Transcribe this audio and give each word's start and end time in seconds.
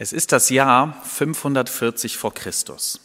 Es 0.00 0.12
ist 0.12 0.30
das 0.30 0.48
Jahr 0.48 0.96
540 1.02 2.18
vor 2.18 2.32
Christus 2.32 3.00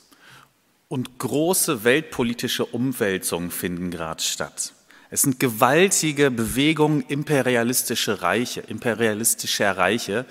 und 0.90 1.18
große 1.18 1.84
weltpolitische 1.84 2.66
Umwälzungen 2.66 3.50
finden 3.50 3.90
gerade 3.90 4.22
statt. 4.22 4.74
Es 5.10 5.24
sind 5.24 5.40
gewaltige 5.40 6.30
Bewegungen 6.30 7.02
imperialistische 7.02 8.22
Reiche, 8.22 8.62
imperialistischer 8.62 9.76
Reiche. 9.76 10.28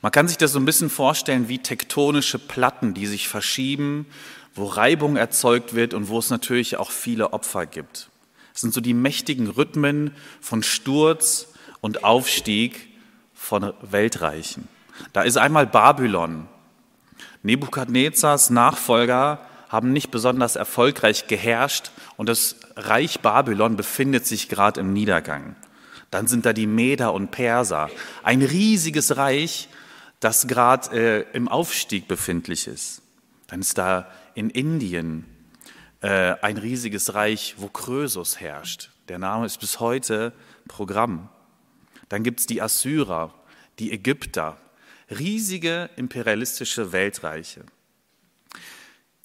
Man 0.00 0.10
kann 0.10 0.26
sich 0.26 0.38
das 0.38 0.52
so 0.52 0.58
ein 0.58 0.64
bisschen 0.64 0.88
vorstellen 0.88 1.50
wie 1.50 1.58
tektonische 1.58 2.38
Platten, 2.38 2.94
die 2.94 3.06
sich 3.06 3.28
verschieben, 3.28 4.06
wo 4.54 4.64
Reibung 4.64 5.16
erzeugt 5.16 5.74
wird 5.74 5.92
und 5.92 6.08
wo 6.08 6.18
es 6.18 6.30
natürlich 6.30 6.78
auch 6.78 6.92
viele 6.92 7.34
Opfer 7.34 7.66
gibt. 7.66 8.08
Es 8.54 8.62
sind 8.62 8.72
so 8.72 8.80
die 8.80 8.94
mächtigen 8.94 9.48
Rhythmen 9.48 10.12
von 10.40 10.62
Sturz 10.62 11.48
und 11.82 12.04
Aufstieg 12.04 12.88
von 13.34 13.74
Weltreichen. 13.82 14.66
Da 15.12 15.22
ist 15.22 15.36
einmal 15.36 15.66
Babylon. 15.66 16.48
Nebukadnezars 17.42 18.50
Nachfolger 18.50 19.40
haben 19.68 19.92
nicht 19.92 20.10
besonders 20.10 20.56
erfolgreich 20.56 21.26
geherrscht 21.26 21.90
und 22.16 22.28
das 22.28 22.56
Reich 22.76 23.20
Babylon 23.20 23.76
befindet 23.76 24.26
sich 24.26 24.48
gerade 24.48 24.80
im 24.80 24.92
Niedergang. 24.92 25.56
Dann 26.10 26.26
sind 26.26 26.46
da 26.46 26.52
die 26.52 26.66
Meder 26.66 27.12
und 27.12 27.30
Perser, 27.30 27.90
ein 28.22 28.42
riesiges 28.42 29.16
Reich, 29.16 29.68
das 30.20 30.46
gerade 30.46 30.96
äh, 30.96 31.36
im 31.36 31.48
Aufstieg 31.48 32.08
befindlich 32.08 32.68
ist. 32.68 33.02
Dann 33.48 33.60
ist 33.60 33.76
da 33.78 34.08
in 34.34 34.50
Indien 34.50 35.24
äh, 36.00 36.34
ein 36.42 36.56
riesiges 36.56 37.14
Reich, 37.14 37.56
wo 37.58 37.68
Krösus 37.68 38.40
herrscht. 38.40 38.90
Der 39.08 39.18
Name 39.18 39.46
ist 39.46 39.58
bis 39.58 39.80
heute 39.80 40.32
Programm. 40.68 41.28
Dann 42.08 42.22
gibt 42.22 42.40
es 42.40 42.46
die 42.46 42.62
Assyrer, 42.62 43.34
die 43.78 43.92
Ägypter, 43.92 44.56
riesige 45.10 45.90
imperialistische 45.96 46.92
Weltreiche. 46.92 47.64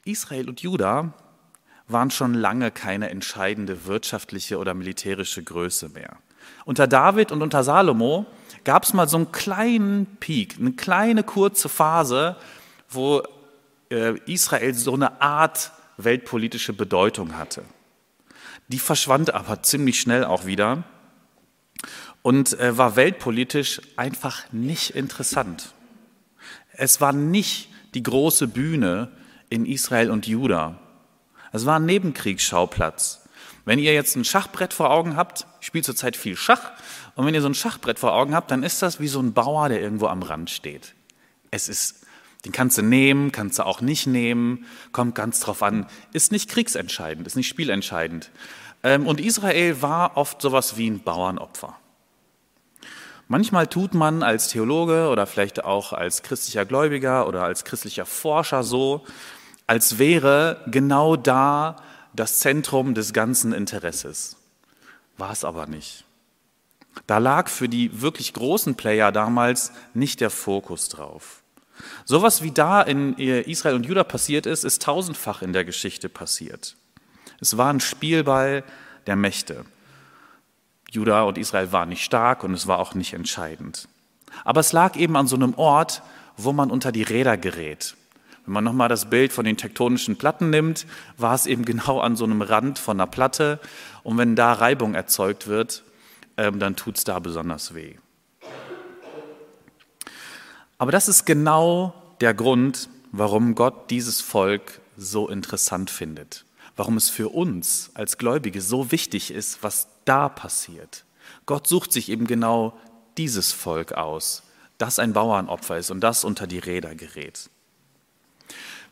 Israel 0.06 0.50
und 0.50 0.62
Juda 0.62 1.14
waren 1.88 2.12
schon 2.12 2.34
lange 2.34 2.72
keine 2.72 3.10
entscheidende 3.10 3.86
wirtschaftliche 3.86 4.58
oder 4.58 4.74
militärische 4.74 5.44
Größe 5.44 5.90
mehr. 5.90 6.18
Unter 6.66 6.88
David 6.88 7.32
und 7.32 7.42
unter 7.42 7.64
Salomo 7.64 8.26
gab 8.64 8.84
es 8.84 8.94
mal 8.94 9.08
so 9.08 9.18
einen 9.18 9.32
kleinen 9.32 10.06
Peak, 10.20 10.56
eine 10.60 10.74
kleine 10.74 11.24
kurze 11.24 11.70
Phase, 11.70 12.36
wo 12.90 13.24
äh, 13.90 14.18
Israel 14.26 14.74
so 14.74 14.94
eine 14.94 15.22
Art 15.22 15.72
weltpolitische 15.98 16.74
Bedeutung 16.74 17.38
hatte. 17.38 17.64
Die 18.68 18.80
verschwand 18.80 19.34
aber 19.34 19.64
ziemlich 19.64 20.00
schnell 20.00 20.24
auch 20.24 20.46
wieder 20.46 20.84
und 22.22 22.60
äh, 22.60 22.78
war 22.78 22.96
weltpolitisch 22.96 23.82
einfach 23.96 24.52
nicht 24.52 24.92
interessant. 24.92 25.74
Es 26.74 27.02
war 27.02 27.14
nicht 27.14 27.70
die 27.94 28.04
große 28.04 28.48
Bühne 28.48 29.12
in 29.50 29.66
Israel 29.66 30.12
und 30.12 30.28
Juda. 30.28 30.80
Es 31.52 31.66
war 31.66 31.80
ein 31.80 31.86
Nebenkriegsschauplatz. 31.86 33.28
Wenn 33.66 33.80
ihr 33.80 33.94
jetzt 33.94 34.16
ein 34.16 34.26
Schachbrett 34.26 34.74
vor 34.74 34.90
Augen 34.90 35.16
habt, 35.16 35.46
ich 35.60 35.68
spiele 35.68 35.84
zurzeit 35.84 36.16
viel 36.16 36.36
Schach, 36.36 36.72
und 37.16 37.26
wenn 37.26 37.34
ihr 37.34 37.42
so 37.42 37.50
ein 37.50 37.54
Schachbrett 37.54 38.00
vor 38.00 38.14
Augen 38.14 38.34
habt, 38.34 38.52
dann 38.52 38.64
ist 38.64 38.82
das 38.82 39.00
wie 39.00 39.08
so 39.08 39.20
ein 39.20 39.34
Bauer, 39.34 39.70
der 39.70 39.82
irgendwo 39.82 40.08
am 40.08 40.24
Rand 40.24 40.50
steht. 40.50 40.96
Es 41.52 41.68
ist, 41.68 42.06
den 42.46 42.52
kannst 42.52 42.78
du 42.78 42.82
nehmen, 42.82 43.32
kannst 43.32 43.60
du 43.60 43.66
auch 43.66 43.82
nicht 43.82 44.08
nehmen, 44.08 44.66
kommt 44.94 45.14
ganz 45.14 45.42
drauf 45.42 45.62
an, 45.62 45.86
ist 46.14 46.32
nicht 46.32 46.50
kriegsentscheidend, 46.50 47.28
ist 47.28 47.36
nicht 47.36 47.50
spielentscheidend. 47.50 48.32
Ähm, 48.84 49.06
und 49.06 49.20
Israel 49.20 49.82
war 49.82 50.18
oft 50.18 50.42
sowas 50.42 50.78
wie 50.78 50.90
ein 50.90 51.02
Bauernopfer. 51.02 51.78
Manchmal 53.32 53.68
tut 53.68 53.94
man 53.94 54.24
als 54.24 54.50
Theologe 54.50 55.08
oder 55.08 55.26
vielleicht 55.26 55.64
auch 55.64 55.94
als 55.94 56.22
christlicher 56.22 56.66
Gläubiger 56.66 57.30
oder 57.30 57.46
als 57.46 57.64
christlicher 57.64 58.06
Forscher 58.06 58.62
so, 58.62 59.06
als 59.68 59.98
wäre 59.98 60.60
genau 60.68 61.16
da 61.16 61.78
das 62.14 62.40
Zentrum 62.40 62.94
des 62.94 63.14
ganzen 63.14 63.54
Interesses. 63.54 64.36
War 65.16 65.32
es 65.32 65.46
aber 65.46 65.66
nicht. 65.66 66.04
Da 67.08 67.20
lag 67.20 67.48
für 67.48 67.70
die 67.70 68.02
wirklich 68.02 68.34
großen 68.34 68.76
Player 68.76 69.14
damals 69.14 69.72
nicht 69.94 70.20
der 70.20 70.30
Fokus 70.30 70.90
drauf. 70.90 71.42
Sowas 72.04 72.42
wie 72.44 72.52
da 72.52 72.82
in 72.82 73.14
Israel 73.14 73.76
und 73.76 73.86
Juda 73.86 74.04
passiert 74.04 74.46
ist, 74.46 74.66
ist 74.66 74.82
tausendfach 74.82 75.42
in 75.42 75.54
der 75.54 75.64
Geschichte 75.64 76.10
passiert. 76.10 76.76
Es 77.40 77.56
war 77.56 77.72
ein 77.72 77.80
Spielball 77.80 78.66
der 79.08 79.16
Mächte. 79.16 79.64
Juda 80.92 81.24
und 81.24 81.38
Israel 81.38 81.72
waren 81.72 81.88
nicht 81.88 82.04
stark 82.04 82.44
und 82.44 82.54
es 82.54 82.68
war 82.68 82.78
auch 82.78 82.94
nicht 82.94 83.14
entscheidend. 83.14 83.88
Aber 84.44 84.60
es 84.60 84.74
lag 84.74 84.98
eben 84.98 85.16
an 85.16 85.26
so 85.26 85.38
einem 85.38 85.54
Ort, 85.56 86.04
wo 86.36 86.52
man 86.52 86.70
unter 86.70 86.92
die 86.92 87.04
Räder 87.04 87.38
gerät. 87.38 87.96
Wenn 88.46 88.54
man 88.56 88.64
nochmal 88.66 88.90
das 88.90 89.10
Bild 89.10 89.32
von 89.32 89.46
den 89.46 89.56
tektonischen 89.56 90.18
Platten 90.18 90.50
nimmt, 90.50 90.86
war 91.18 91.34
es 91.34 91.46
eben 91.46 91.64
genau 91.66 92.02
an 92.02 92.18
so 92.18 92.26
einem 92.26 92.42
Rand 92.42 92.78
von 92.78 93.00
einer 93.00 93.08
Platte. 93.08 93.60
Und 94.04 94.18
wenn 94.18 94.36
da 94.36 94.52
Reibung 94.52 94.94
erzeugt 94.94 95.48
wird, 95.48 95.84
ähm, 96.36 96.60
dann 96.60 96.76
tut 96.76 96.98
es 96.98 97.06
da 97.06 97.20
besonders 97.20 97.74
weh. 97.74 97.96
Aber 100.78 100.92
das 100.92 101.08
ist 101.08 101.26
genau 101.26 101.94
der 102.20 102.34
Grund, 102.34 102.90
warum 103.14 103.56
Gott 103.56 103.90
dieses 103.92 104.20
Volk 104.20 104.82
so 104.98 105.30
interessant 105.30 105.90
findet 105.90 106.44
warum 106.76 106.98
es 106.98 107.10
für 107.10 107.30
uns 107.30 107.92
als 107.94 108.18
Gläubige 108.18 108.60
so 108.60 108.92
wichtig 108.92 109.30
ist, 109.30 109.62
was 109.62 109.88
da 110.06 110.30
passiert. 110.30 111.06
Gott 111.46 111.68
sucht 111.68 111.92
sich 111.92 112.10
eben 112.10 112.28
genau 112.28 112.78
dieses 113.18 113.52
Volk 113.52 113.94
aus, 113.94 114.44
das 114.78 115.00
ein 115.00 115.14
Bauernopfer 115.14 115.78
ist 115.78 115.92
und 115.92 116.02
das 116.02 116.24
unter 116.24 116.48
die 116.48 116.60
Räder 116.60 116.96
gerät. 116.96 117.50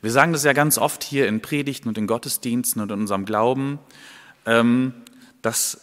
Wir 0.02 0.12
sagen 0.12 0.31
das 0.31 0.44
ja 0.44 0.53
ganz 0.53 0.78
oft 0.78 1.03
hier 1.03 1.28
in 1.28 1.42
Predigten 1.42 1.90
und 1.90 1.98
in 1.98 2.08
Gottesdiensten 2.08 2.81
und 2.81 2.92
in 2.92 3.02
unserem 3.02 3.25
Glauben, 3.25 3.80
ähm, 4.46 4.94
dass 5.42 5.81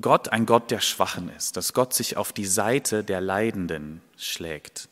Gott 0.00 0.30
ein 0.30 0.46
Gott 0.46 0.70
der 0.70 0.80
Schwachen 0.80 1.28
ist, 1.28 1.56
dass 1.56 1.72
Gott 1.72 1.92
sich 1.94 2.16
auf 2.16 2.32
die 2.32 2.46
Seite 2.46 3.04
der 3.04 3.20
Leidenden 3.20 4.00
schlägt. 4.16 4.88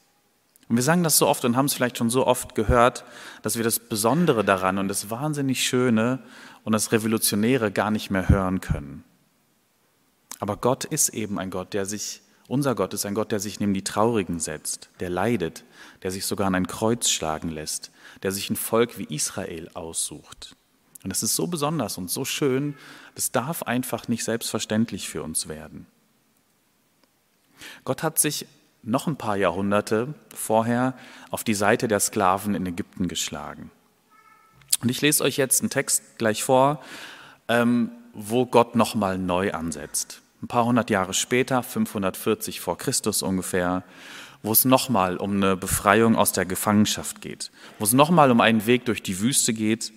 Und 0.68 0.76
wir 0.76 0.82
sagen 0.84 1.02
das 1.02 1.18
so 1.18 1.26
oft 1.26 1.44
und 1.44 1.56
haben 1.56 1.66
es 1.66 1.74
vielleicht 1.74 1.98
schon 1.98 2.10
so 2.10 2.26
oft 2.26 2.54
gehört, 2.54 3.04
dass 3.42 3.56
wir 3.56 3.64
das 3.64 3.80
Besondere 3.80 4.44
daran 4.44 4.78
und 4.78 4.86
das 4.86 5.10
wahnsinnig 5.10 5.66
Schöne 5.66 6.20
und 6.62 6.72
das 6.72 6.92
Revolutionäre 6.92 7.72
gar 7.72 7.90
nicht 7.90 8.10
mehr 8.10 8.28
hören 8.28 8.60
können. 8.60 9.02
Aber 10.40 10.56
Gott 10.56 10.84
ist 10.84 11.10
eben 11.10 11.38
ein 11.38 11.50
Gott, 11.50 11.74
der 11.74 11.86
sich, 11.86 12.22
unser 12.48 12.74
Gott 12.74 12.94
ist 12.94 13.06
ein 13.06 13.14
Gott, 13.14 13.30
der 13.30 13.40
sich 13.40 13.60
neben 13.60 13.74
die 13.74 13.84
Traurigen 13.84 14.40
setzt, 14.40 14.88
der 14.98 15.10
leidet, 15.10 15.64
der 16.02 16.10
sich 16.10 16.26
sogar 16.26 16.46
an 16.46 16.54
ein 16.54 16.66
Kreuz 16.66 17.10
schlagen 17.10 17.50
lässt, 17.50 17.92
der 18.22 18.32
sich 18.32 18.50
ein 18.50 18.56
Volk 18.56 18.98
wie 18.98 19.14
Israel 19.14 19.70
aussucht. 19.74 20.56
Und 21.04 21.10
das 21.10 21.22
ist 21.22 21.36
so 21.36 21.46
besonders 21.46 21.98
und 21.98 22.10
so 22.10 22.24
schön, 22.24 22.74
das 23.14 23.30
darf 23.30 23.62
einfach 23.62 24.08
nicht 24.08 24.24
selbstverständlich 24.24 25.08
für 25.08 25.22
uns 25.22 25.46
werden. 25.46 25.86
Gott 27.84 28.02
hat 28.02 28.18
sich 28.18 28.46
noch 28.82 29.06
ein 29.06 29.16
paar 29.16 29.36
Jahrhunderte 29.36 30.14
vorher 30.34 30.94
auf 31.30 31.44
die 31.44 31.54
Seite 31.54 31.86
der 31.86 32.00
Sklaven 32.00 32.54
in 32.54 32.64
Ägypten 32.64 33.08
geschlagen. 33.08 33.70
Und 34.82 34.88
ich 34.88 35.02
lese 35.02 35.22
euch 35.22 35.36
jetzt 35.36 35.60
einen 35.60 35.68
Text 35.68 36.02
gleich 36.16 36.42
vor, 36.42 36.82
ähm, 37.48 37.90
wo 38.14 38.46
Gott 38.46 38.74
nochmal 38.74 39.18
neu 39.18 39.52
ansetzt. 39.52 40.22
Ein 40.42 40.48
paar 40.48 40.64
hundert 40.64 40.90
Jahre 40.90 41.14
später, 41.14 41.62
540 41.62 42.60
vor 42.60 42.78
Christus 42.78 43.22
ungefähr, 43.22 43.84
wo 44.42 44.52
es 44.52 44.64
nochmal 44.64 45.18
um 45.18 45.32
eine 45.36 45.56
Befreiung 45.56 46.16
aus 46.16 46.32
der 46.32 46.46
Gefangenschaft 46.46 47.20
geht, 47.20 47.50
wo 47.78 47.84
es 47.84 47.92
nochmal 47.92 48.30
um 48.30 48.40
einen 48.40 48.66
Weg 48.66 48.86
durch 48.86 49.02
die 49.02 49.20
Wüste 49.20 49.52
geht 49.52 49.92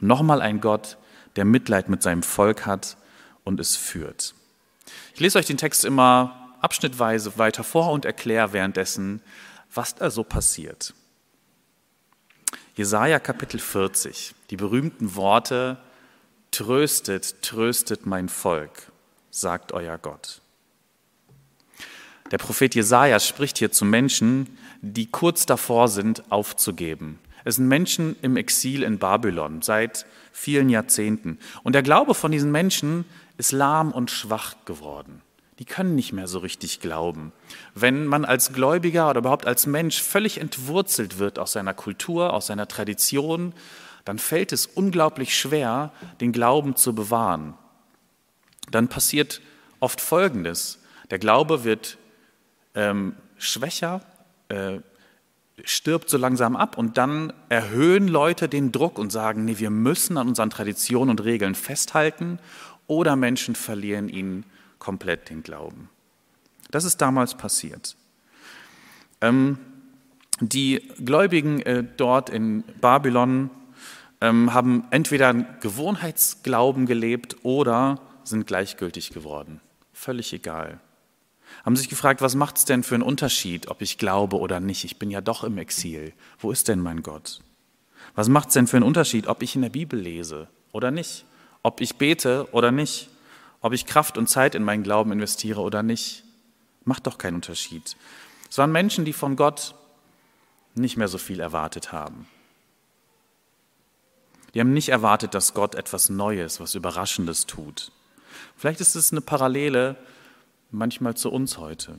und 0.00 0.06
nochmal 0.06 0.40
ein 0.42 0.60
Gott, 0.60 0.96
der 1.36 1.44
Mitleid 1.44 1.88
mit 1.88 2.02
seinem 2.02 2.22
Volk 2.22 2.66
hat 2.66 2.96
und 3.44 3.58
es 3.58 3.76
führt. 3.76 4.34
Ich 5.14 5.20
lese 5.20 5.38
euch 5.38 5.46
den 5.46 5.56
Text 5.56 5.84
immer 5.84 6.54
abschnittweise 6.60 7.38
weiter 7.38 7.64
vor 7.64 7.90
und 7.90 8.04
erkläre 8.04 8.52
währenddessen, 8.52 9.22
was 9.72 9.94
da 9.94 10.10
so 10.10 10.24
passiert. 10.24 10.94
Jesaja 12.76 13.18
Kapitel 13.18 13.58
40, 13.58 14.34
die 14.50 14.56
berühmten 14.56 15.14
Worte: 15.16 15.78
Tröstet, 16.50 17.42
tröstet 17.42 18.06
mein 18.06 18.28
Volk, 18.28 18.89
sagt 19.30 19.72
euer 19.72 19.98
Gott. 19.98 20.40
Der 22.30 22.38
Prophet 22.38 22.74
Jesaja 22.74 23.18
spricht 23.18 23.58
hier 23.58 23.72
zu 23.72 23.84
Menschen, 23.84 24.58
die 24.82 25.06
kurz 25.06 25.46
davor 25.46 25.88
sind, 25.88 26.30
aufzugeben. 26.30 27.18
Es 27.44 27.56
sind 27.56 27.68
Menschen 27.68 28.16
im 28.22 28.36
Exil 28.36 28.82
in 28.82 28.98
Babylon 28.98 29.62
seit 29.62 30.06
vielen 30.32 30.68
Jahrzehnten. 30.68 31.38
Und 31.62 31.74
der 31.74 31.82
Glaube 31.82 32.14
von 32.14 32.30
diesen 32.30 32.52
Menschen 32.52 33.04
ist 33.36 33.52
lahm 33.52 33.92
und 33.92 34.10
schwach 34.10 34.54
geworden 34.64 35.22
die 35.60 35.66
können 35.66 35.94
nicht 35.94 36.14
mehr 36.14 36.26
so 36.26 36.38
richtig 36.38 36.80
glauben. 36.80 37.32
Wenn 37.74 38.06
man 38.06 38.24
als 38.24 38.54
Gläubiger 38.54 39.10
oder 39.10 39.18
überhaupt 39.18 39.46
als 39.46 39.66
Mensch 39.66 40.02
völlig 40.02 40.40
entwurzelt 40.40 41.18
wird 41.18 41.38
aus 41.38 41.52
seiner 41.52 41.74
Kultur, 41.74 42.32
aus 42.32 42.46
seiner 42.46 42.66
Tradition, 42.66 43.52
dann 44.06 44.18
fällt 44.18 44.52
es 44.52 44.64
unglaublich 44.64 45.36
schwer, 45.36 45.92
den 46.22 46.32
Glauben 46.32 46.76
zu 46.76 46.94
bewahren. 46.94 47.52
Dann 48.70 48.88
passiert 48.88 49.40
oft 49.80 50.00
Folgendes. 50.00 50.78
Der 51.10 51.18
Glaube 51.18 51.64
wird 51.64 51.98
ähm, 52.74 53.14
schwächer, 53.38 54.02
äh, 54.48 54.78
stirbt 55.64 56.08
so 56.08 56.16
langsam 56.16 56.56
ab 56.56 56.78
und 56.78 56.96
dann 56.96 57.32
erhöhen 57.48 58.08
Leute 58.08 58.48
den 58.48 58.72
Druck 58.72 58.98
und 58.98 59.10
sagen, 59.10 59.44
nee, 59.44 59.58
wir 59.58 59.70
müssen 59.70 60.16
an 60.16 60.28
unseren 60.28 60.50
Traditionen 60.50 61.10
und 61.10 61.24
Regeln 61.24 61.54
festhalten 61.54 62.38
oder 62.86 63.16
Menschen 63.16 63.54
verlieren 63.54 64.08
ihnen 64.08 64.44
komplett 64.78 65.30
den 65.30 65.42
Glauben. 65.42 65.90
Das 66.70 66.84
ist 66.84 67.00
damals 67.00 67.34
passiert. 67.34 67.96
Ähm, 69.20 69.58
die 70.40 70.88
Gläubigen 71.04 71.60
äh, 71.62 71.84
dort 71.96 72.30
in 72.30 72.64
Babylon 72.80 73.50
ähm, 74.20 74.54
haben 74.54 74.84
entweder 74.90 75.28
einen 75.28 75.46
Gewohnheitsglauben 75.60 76.86
gelebt 76.86 77.36
oder 77.42 78.00
sind 78.24 78.46
gleichgültig 78.46 79.10
geworden. 79.10 79.60
Völlig 79.92 80.32
egal 80.32 80.80
haben 81.64 81.76
sich 81.76 81.88
gefragt, 81.88 82.22
was 82.22 82.34
macht 82.34 82.56
es 82.56 82.64
denn 82.64 82.82
für 82.82 82.94
einen 82.94 83.02
Unterschied, 83.02 83.68
ob 83.68 83.82
ich 83.82 83.98
glaube 83.98 84.38
oder 84.38 84.60
nicht? 84.60 84.84
Ich 84.84 84.98
bin 84.98 85.10
ja 85.10 85.20
doch 85.20 85.44
im 85.44 85.58
Exil. 85.58 86.12
Wo 86.38 86.50
ist 86.50 86.68
denn 86.68 86.80
mein 86.80 87.02
Gott? 87.02 87.40
Was 88.14 88.28
macht 88.28 88.48
es 88.48 88.54
denn 88.54 88.66
für 88.66 88.76
einen 88.76 88.86
Unterschied, 88.86 89.26
ob 89.26 89.42
ich 89.42 89.54
in 89.54 89.62
der 89.62 89.68
Bibel 89.68 89.98
lese 89.98 90.48
oder 90.72 90.90
nicht? 90.90 91.24
Ob 91.62 91.80
ich 91.80 91.96
bete 91.96 92.48
oder 92.52 92.72
nicht? 92.72 93.10
Ob 93.60 93.72
ich 93.72 93.86
Kraft 93.86 94.16
und 94.16 94.28
Zeit 94.28 94.54
in 94.54 94.64
meinen 94.64 94.82
Glauben 94.82 95.12
investiere 95.12 95.60
oder 95.60 95.82
nicht? 95.82 96.24
Macht 96.84 97.06
doch 97.06 97.18
keinen 97.18 97.36
Unterschied. 97.36 97.96
Es 98.48 98.56
waren 98.58 98.72
Menschen, 98.72 99.04
die 99.04 99.12
von 99.12 99.36
Gott 99.36 99.74
nicht 100.74 100.96
mehr 100.96 101.08
so 101.08 101.18
viel 101.18 101.40
erwartet 101.40 101.92
haben. 101.92 102.26
Die 104.54 104.60
haben 104.60 104.72
nicht 104.72 104.88
erwartet, 104.88 105.34
dass 105.34 105.54
Gott 105.54 105.74
etwas 105.74 106.08
Neues, 106.08 106.58
was 106.58 106.74
Überraschendes 106.74 107.46
tut. 107.46 107.92
Vielleicht 108.60 108.82
ist 108.82 108.94
es 108.94 109.10
eine 109.10 109.22
Parallele 109.22 109.96
manchmal 110.70 111.16
zu 111.16 111.32
uns 111.32 111.56
heute. 111.56 111.98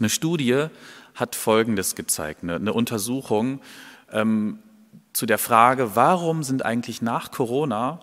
Eine 0.00 0.08
Studie 0.08 0.66
hat 1.14 1.36
Folgendes 1.36 1.94
gezeigt, 1.94 2.42
eine, 2.42 2.72
Untersuchung 2.72 3.60
ähm, 4.10 4.58
zu 5.12 5.26
der 5.26 5.38
Frage, 5.38 5.94
warum 5.94 6.42
sind 6.42 6.64
eigentlich 6.64 7.02
nach 7.02 7.30
Corona 7.30 8.00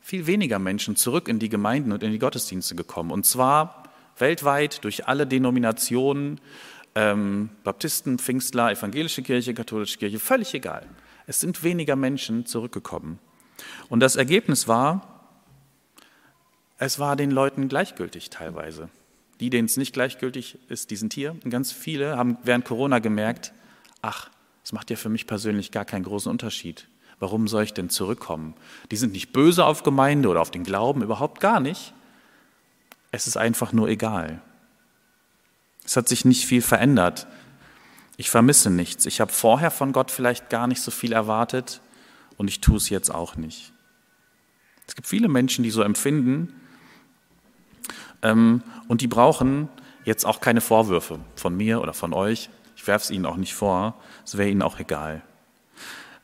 viel 0.00 0.26
weniger 0.26 0.58
Menschen 0.58 0.96
zurück 0.96 1.28
in 1.28 1.40
die 1.40 1.50
Gemeinden 1.50 1.92
und 1.92 2.02
in 2.02 2.10
die 2.10 2.18
Gottesdienste 2.18 2.74
gekommen. 2.74 3.10
Und 3.10 3.26
zwar 3.26 3.82
weltweit 4.16 4.82
durch 4.82 5.06
alle 5.08 5.26
Denominationen, 5.26 6.40
ähm, 6.94 7.50
Baptisten, 7.64 8.18
Pfingstler, 8.18 8.70
evangelische 8.70 9.22
Kirche, 9.22 9.52
katholische 9.52 9.98
Kirche, 9.98 10.18
völlig 10.18 10.54
egal. 10.54 10.86
Es 11.26 11.38
sind 11.38 11.62
weniger 11.62 11.96
Menschen 11.96 12.46
zurückgekommen. 12.46 13.18
Und 13.90 14.00
das 14.00 14.16
Ergebnis 14.16 14.68
war, 14.68 15.19
es 16.80 16.98
war 16.98 17.14
den 17.14 17.30
Leuten 17.30 17.68
gleichgültig 17.68 18.30
teilweise. 18.30 18.88
Die, 19.38 19.50
denen 19.50 19.66
es 19.66 19.76
nicht 19.76 19.92
gleichgültig 19.92 20.58
ist, 20.68 20.90
die 20.90 20.96
sind 20.96 21.12
hier. 21.12 21.32
Und 21.32 21.50
ganz 21.50 21.72
viele 21.72 22.16
haben 22.16 22.38
während 22.42 22.64
Corona 22.64 23.00
gemerkt, 23.00 23.52
ach, 24.00 24.30
es 24.64 24.72
macht 24.72 24.88
ja 24.88 24.96
für 24.96 25.10
mich 25.10 25.26
persönlich 25.26 25.72
gar 25.72 25.84
keinen 25.84 26.04
großen 26.04 26.30
Unterschied. 26.30 26.88
Warum 27.18 27.48
soll 27.48 27.64
ich 27.64 27.74
denn 27.74 27.90
zurückkommen? 27.90 28.54
Die 28.90 28.96
sind 28.96 29.12
nicht 29.12 29.30
böse 29.32 29.66
auf 29.66 29.82
Gemeinde 29.82 30.30
oder 30.30 30.40
auf 30.40 30.50
den 30.50 30.64
Glauben, 30.64 31.02
überhaupt 31.02 31.40
gar 31.40 31.60
nicht. 31.60 31.92
Es 33.10 33.26
ist 33.26 33.36
einfach 33.36 33.74
nur 33.74 33.88
egal. 33.88 34.40
Es 35.84 35.98
hat 35.98 36.08
sich 36.08 36.24
nicht 36.24 36.46
viel 36.46 36.62
verändert. 36.62 37.26
Ich 38.16 38.30
vermisse 38.30 38.70
nichts. 38.70 39.04
Ich 39.04 39.20
habe 39.20 39.32
vorher 39.32 39.70
von 39.70 39.92
Gott 39.92 40.10
vielleicht 40.10 40.48
gar 40.48 40.66
nicht 40.66 40.80
so 40.80 40.90
viel 40.90 41.12
erwartet 41.12 41.82
und 42.38 42.48
ich 42.48 42.62
tue 42.62 42.78
es 42.78 42.88
jetzt 42.88 43.10
auch 43.14 43.36
nicht. 43.36 43.74
Es 44.86 44.94
gibt 44.94 45.08
viele 45.08 45.28
Menschen, 45.28 45.62
die 45.62 45.70
so 45.70 45.82
empfinden 45.82 46.54
ähm, 48.22 48.62
und 48.88 49.00
die 49.00 49.08
brauchen 49.08 49.68
jetzt 50.04 50.24
auch 50.24 50.40
keine 50.40 50.60
Vorwürfe 50.60 51.18
von 51.36 51.56
mir 51.56 51.80
oder 51.80 51.92
von 51.92 52.12
euch. 52.12 52.50
Ich 52.76 52.86
werfe 52.86 53.04
es 53.04 53.10
ihnen 53.10 53.26
auch 53.26 53.36
nicht 53.36 53.54
vor, 53.54 53.94
es 54.24 54.36
wäre 54.36 54.48
ihnen 54.48 54.62
auch 54.62 54.78
egal. 54.78 55.22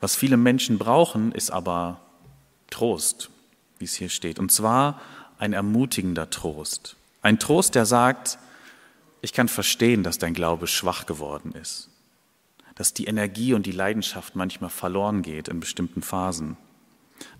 Was 0.00 0.16
viele 0.16 0.36
Menschen 0.36 0.78
brauchen, 0.78 1.32
ist 1.32 1.50
aber 1.50 2.00
Trost, 2.70 3.30
wie 3.78 3.84
es 3.84 3.94
hier 3.94 4.08
steht. 4.08 4.38
Und 4.38 4.52
zwar 4.52 5.00
ein 5.38 5.52
ermutigender 5.52 6.30
Trost. 6.30 6.96
Ein 7.22 7.38
Trost, 7.38 7.74
der 7.74 7.86
sagt, 7.86 8.38
ich 9.20 9.32
kann 9.32 9.48
verstehen, 9.48 10.02
dass 10.02 10.18
dein 10.18 10.34
Glaube 10.34 10.66
schwach 10.66 11.06
geworden 11.06 11.52
ist, 11.52 11.88
dass 12.74 12.94
die 12.94 13.06
Energie 13.06 13.54
und 13.54 13.66
die 13.66 13.72
Leidenschaft 13.72 14.36
manchmal 14.36 14.70
verloren 14.70 15.22
geht 15.22 15.48
in 15.48 15.60
bestimmten 15.60 16.02
Phasen. 16.02 16.56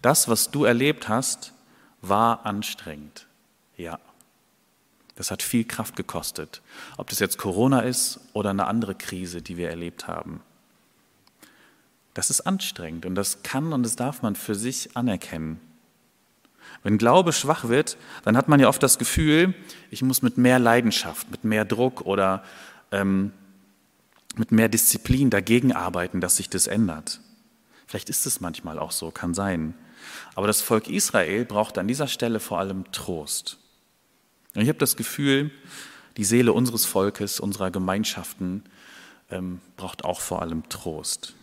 Das, 0.03 0.29
was 0.29 0.51
du 0.51 0.65
erlebt 0.65 1.09
hast, 1.09 1.53
war 2.01 2.47
anstrengend, 2.47 3.27
ja. 3.77 3.99
Das 5.17 5.31
hat 5.31 5.43
viel 5.43 5.65
Kraft 5.65 5.97
gekostet, 5.97 6.63
ob 6.99 7.09
das 7.09 7.19
jetzt 7.19 7.39
Corona 7.39 7.81
ist 7.81 8.21
oder 8.35 8.51
eine 8.51 8.67
andere 8.67 8.95
Krise, 8.95 9.43
die 9.43 9.57
wir 9.57 9.71
erlebt 9.71 10.07
haben. 10.07 10.43
Das 12.15 12.31
ist 12.31 12.43
anstrengend 12.43 13.05
und 13.05 13.15
das 13.15 13.43
kann 13.43 13.73
und 13.73 13.83
das 13.83 13.97
darf 13.97 14.23
man 14.23 14.37
für 14.37 14.55
sich 14.55 14.97
anerkennen. 14.97 15.61
Wenn 16.83 16.99
Glaube 16.99 17.33
schwach 17.33 17.69
wird, 17.69 17.97
dann 18.25 18.37
hat 18.37 18.49
man 18.49 18.61
ja 18.61 18.69
oft 18.69 18.83
das 18.83 18.99
Gefühl, 18.99 19.55
ich 19.91 20.03
muss 20.03 20.23
mit 20.23 20.39
mehr 20.39 20.59
Leidenschaft, 20.59 21.31
mit 21.31 21.45
mehr 21.45 21.65
Druck 21.65 22.03
oder 22.03 22.45
ähm, 22.93 23.33
mit 24.37 24.53
mehr 24.53 24.69
Disziplin 24.69 25.31
dagegen 25.31 25.73
arbeiten, 25.73 26.21
dass 26.21 26.37
sich 26.37 26.51
das 26.51 26.67
ändert. 26.67 27.21
Vielleicht 27.87 28.11
ist 28.11 28.27
es 28.27 28.41
manchmal 28.41 28.79
auch 28.79 28.93
so, 28.93 29.11
kann 29.11 29.35
sein. 29.35 29.75
Aber 30.35 30.47
das 30.47 30.61
Volk 30.61 30.89
Israel 30.89 31.45
braucht 31.45 31.79
an 31.79 31.89
dieser 31.89 32.07
Stelle 32.07 32.39
vor 32.39 32.59
allem 32.59 32.91
Trost. 32.93 33.59
Und 34.57 34.63
ich 34.63 34.69
habe 34.69 34.79
das 34.79 34.97
Gefühl, 34.97 35.51
die 36.17 36.25
Seele 36.25 36.55
unseres 36.55 36.87
Volkes, 36.87 37.41
unserer 37.41 37.71
Gemeinschaften 37.71 38.65
ähm, 39.31 39.61
braucht 39.77 40.05
auch 40.05 40.21
vor 40.21 40.41
allem 40.41 40.67
Trost. 40.71 41.35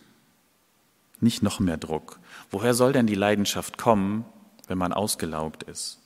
Nicht 1.20 1.40
noch 1.40 1.60
mehr 1.60 1.76
Druck. 1.76 2.18
Woher 2.50 2.74
soll 2.74 2.92
denn 2.92 3.06
die 3.06 3.14
Leidenschaft 3.14 3.78
kommen, 3.78 4.24
wenn 4.66 4.78
man 4.78 4.92
ausgelaugt 4.92 5.62
ist? 5.62 6.00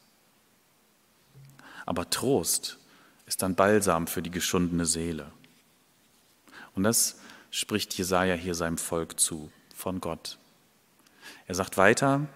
Aber 1.87 2.11
Trost 2.11 2.77
ist 3.25 3.41
dann 3.41 3.55
Balsam 3.55 4.07
für 4.07 4.21
die 4.21 4.31
geschundene 4.31 4.85
Seele. 4.85 5.33
Und 6.75 6.83
das 6.83 7.19
spricht 7.51 7.95
Jesaja 7.95 8.35
hier 8.35 8.55
seinem 8.55 8.77
Volk 8.77 9.19
zu, 9.19 9.51
von 9.75 10.03
Gott. 10.03 10.37
Er 11.47 11.55
sagt 11.55 11.79
weiter: 11.79 12.27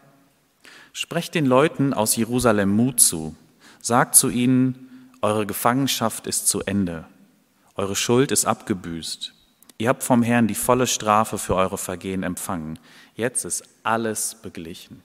Sprecht 0.95 1.35
den 1.35 1.45
Leuten 1.45 1.93
aus 1.93 2.17
Jerusalem 2.17 2.71
Mut 2.71 3.01
zu, 3.01 3.37
Sagt 3.85 4.15
zu 4.15 4.31
ihnen, 4.31 5.11
eure 5.23 5.45
Gefangenschaft 5.45 6.29
ist 6.29 6.47
zu 6.47 6.63
Ende, 6.63 7.05
eure 7.75 7.97
Schuld 7.97 8.31
ist 8.31 8.45
abgebüßt. 8.45 9.35
Ihr 9.79 9.89
habt 9.89 10.05
vom 10.05 10.23
Herrn 10.23 10.47
die 10.47 10.55
volle 10.55 10.87
Strafe 10.87 11.37
für 11.37 11.57
eure 11.57 11.79
Vergehen 11.79 12.23
empfangen. 12.23 12.79
Jetzt 13.17 13.45
ist 13.45 13.65
alles 13.83 14.37
beglichen. 14.37 15.03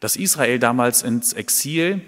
Dass 0.00 0.16
Israel 0.16 0.58
damals 0.58 1.02
ins 1.02 1.34
Exil 1.34 2.00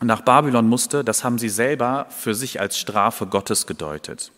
nach 0.00 0.20
Babylon 0.20 0.68
musste, 0.68 1.02
das 1.02 1.24
haben 1.24 1.40
sie 1.40 1.48
selber 1.48 2.06
für 2.10 2.36
sich 2.36 2.60
als 2.60 2.78
Strafe 2.78 3.26
Gottes 3.26 3.66
gedeutet. 3.66 4.30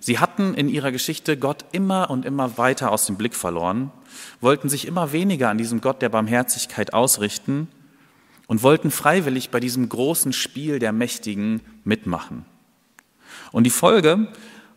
Sie 0.00 0.18
hatten 0.18 0.52
in 0.52 0.68
ihrer 0.68 0.92
Geschichte 0.92 1.38
Gott 1.38 1.64
immer 1.72 2.10
und 2.10 2.26
immer 2.26 2.58
weiter 2.58 2.92
aus 2.92 3.06
dem 3.06 3.16
Blick 3.16 3.34
verloren, 3.34 3.90
wollten 4.42 4.68
sich 4.68 4.86
immer 4.86 5.12
weniger 5.12 5.48
an 5.48 5.56
diesem 5.56 5.80
Gott 5.80 6.02
der 6.02 6.10
Barmherzigkeit 6.10 6.92
ausrichten 6.92 7.68
und 8.52 8.62
wollten 8.62 8.90
freiwillig 8.90 9.48
bei 9.48 9.60
diesem 9.60 9.88
großen 9.88 10.34
Spiel 10.34 10.78
der 10.78 10.92
Mächtigen 10.92 11.62
mitmachen. 11.84 12.44
Und 13.50 13.64
die 13.64 13.70
Folge, 13.70 14.28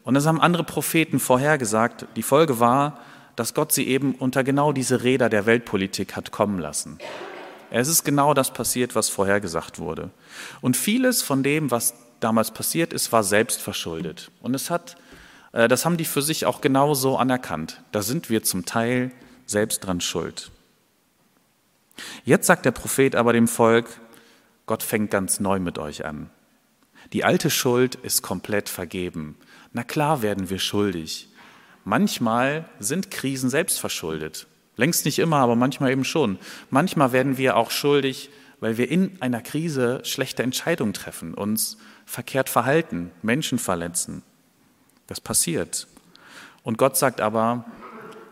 und 0.05 0.13
das 0.13 0.25
haben 0.25 0.39
andere 0.39 0.63
Propheten 0.63 1.20
vorhergesagt, 1.20 2.08
die 2.15 2.24
Folge 2.24 2.62
war, 2.62 3.01
dass 3.36 3.53
Gott 3.53 3.74
sie 3.74 3.86
eben 3.86 4.15
unter 4.15 4.46
genau 4.46 4.72
diese 4.72 5.03
Räder 5.03 5.27
der 5.27 5.46
Weltpolitik 5.46 6.15
hat 6.15 6.32
kommen 6.32 6.58
lassen. 6.58 7.00
Es 7.70 7.89
ist 7.89 8.05
genau 8.05 8.34
das 8.34 8.53
passiert, 8.53 8.96
was 8.96 9.10
vorhergesagt 9.10 9.77
wurde. 9.77 10.10
Und 10.62 10.77
vieles 10.77 11.22
von 11.22 11.44
dem, 11.44 11.70
was 11.70 11.96
damals 12.22 12.51
passiert 12.51 12.94
ist, 12.94 13.12
war 13.12 13.25
selbst 13.25 13.62
verschuldet. 13.62 14.32
Und 14.41 14.53
es 14.55 14.70
hat, 14.70 14.96
äh, 15.51 15.67
das 15.67 15.84
haben 15.84 15.98
die 15.98 16.05
für 16.05 16.22
sich 16.22 16.46
auch 16.46 16.62
genauso 16.62 17.17
anerkannt. 17.17 17.82
Da 17.91 18.01
sind 18.01 18.29
wir 18.29 18.41
zum 18.41 18.63
Teil 18.63 19.12
selbst 19.46 19.82
dran 19.82 20.00
schuld. 20.00 20.50
Jetzt 22.23 22.47
sagt 22.47 22.65
der 22.65 22.71
Prophet 22.71 23.15
aber 23.15 23.33
dem 23.33 23.47
Volk, 23.47 23.99
Gott 24.65 24.83
fängt 24.83 25.11
ganz 25.11 25.39
neu 25.39 25.59
mit 25.59 25.77
euch 25.77 26.05
an. 26.05 26.29
Die 27.13 27.23
alte 27.23 27.49
Schuld 27.49 27.95
ist 27.95 28.21
komplett 28.21 28.67
vergeben. 28.69 29.37
Na 29.73 29.83
klar 29.83 30.21
werden 30.21 30.49
wir 30.49 30.59
schuldig. 30.59 31.29
Manchmal 31.83 32.67
sind 32.79 33.11
Krisen 33.11 33.49
selbst 33.49 33.79
verschuldet. 33.79 34.47
Längst 34.75 35.05
nicht 35.05 35.19
immer, 35.19 35.37
aber 35.37 35.55
manchmal 35.55 35.91
eben 35.91 36.03
schon. 36.03 36.39
Manchmal 36.69 37.11
werden 37.11 37.37
wir 37.37 37.55
auch 37.57 37.71
schuldig, 37.71 38.29
weil 38.59 38.77
wir 38.77 38.89
in 38.89 39.21
einer 39.21 39.41
Krise 39.41 40.01
schlechte 40.03 40.43
Entscheidungen 40.43 40.93
treffen, 40.93 41.33
uns 41.33 41.77
verkehrt 42.05 42.49
verhalten, 42.49 43.11
Menschen 43.21 43.59
verletzen. 43.59 44.23
Das 45.07 45.21
passiert. 45.21 45.87
Und 46.63 46.77
Gott 46.77 46.97
sagt 46.97 47.21
aber, 47.21 47.65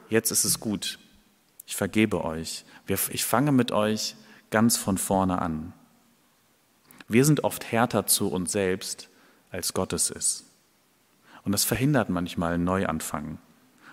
jetzt 0.09 0.31
ist 0.31 0.43
es 0.43 0.59
gut. 0.59 0.97
Ich 1.67 1.75
vergebe 1.75 2.25
euch. 2.25 2.65
Ich 2.87 3.25
fange 3.25 3.51
mit 3.51 3.71
euch 3.71 4.15
ganz 4.49 4.77
von 4.77 4.97
vorne 4.97 5.41
an. 5.41 5.73
Wir 7.07 7.25
sind 7.25 7.43
oft 7.43 7.71
härter 7.71 8.07
zu 8.07 8.29
uns 8.29 8.51
selbst, 8.51 9.09
als 9.51 9.73
Gott 9.73 9.93
es 9.93 10.09
ist. 10.09 10.45
Und 11.43 11.51
das 11.51 11.63
verhindert 11.63 12.09
manchmal 12.09 12.53
einen 12.53 12.63
Neuanfang. 12.63 13.37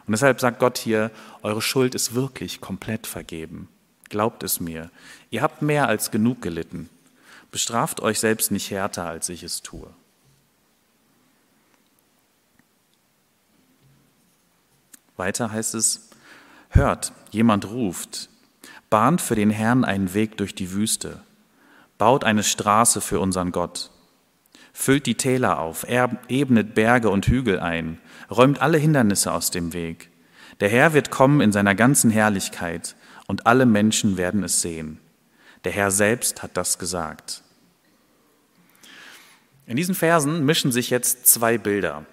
Und 0.07 0.13
deshalb 0.13 0.41
sagt 0.41 0.59
Gott 0.59 0.79
hier, 0.79 1.11
eure 1.43 1.63
Schuld 1.63 1.95
ist 1.95 2.15
wirklich 2.15 2.61
komplett 2.61 3.07
vergeben. 3.07 3.69
Glaubt 4.09 4.43
es 4.43 4.59
mir. 4.59 4.91
Ihr 5.31 5.43
habt 5.43 5.63
mehr 5.63 5.87
als 5.87 6.11
genug 6.11 6.43
gelitten. 6.43 6.89
Bestraft 7.51 8.01
euch 8.01 8.19
selbst 8.19 8.51
nicht 8.51 8.71
härter, 8.71 9.07
als 9.07 9.29
ich 9.29 9.43
es 9.43 9.63
tue. 9.63 9.89
Weiter 15.17 15.53
heißt 15.53 15.75
es, 15.75 16.09
hört, 16.71 17.13
jemand 17.31 17.67
ruft, 17.69 18.30
bahnt 18.91 19.21
für 19.21 19.37
den 19.37 19.51
Herrn 19.51 19.85
einen 19.85 20.13
Weg 20.15 20.37
durch 20.37 20.55
die 20.55 20.73
Wüste, 20.73 21.23
baut 21.97 22.25
eine 22.25 22.43
Straße 22.43 23.01
für 23.01 23.21
unseren 23.21 23.53
Gott, 23.53 23.91
füllt 24.73 25.07
die 25.07 25.15
Täler 25.15 25.61
auf, 25.61 25.87
ebnet 26.29 26.75
Berge 26.75 27.09
und 27.09 27.27
Hügel 27.27 27.61
ein, 27.61 27.99
räumt 28.31 28.61
alle 28.61 28.79
Hindernisse 28.79 29.33
aus 29.33 29.51
dem 29.51 29.73
Weg. 29.73 30.11
Der 30.59 30.69
Herr 30.69 30.93
wird 30.93 31.11
kommen 31.11 31.41
in 31.41 31.53
seiner 31.53 31.75
ganzen 31.75 32.11
Herrlichkeit, 32.11 32.97
und 33.27 33.47
alle 33.47 33.65
Menschen 33.65 34.17
werden 34.17 34.43
es 34.43 34.61
sehen. 34.61 34.99
Der 35.63 35.71
Herr 35.71 35.93
selbst 35.93 36.43
hat 36.43 36.57
das 36.57 36.81
gesagt. 36.81 37.45
In 39.67 39.77
diesen 39.77 39.95
Versen 39.95 40.45
mischen 40.45 40.73
sich 40.73 40.91
jetzt 40.91 41.29
zwei 41.29 41.57
Bilder. 41.57 42.05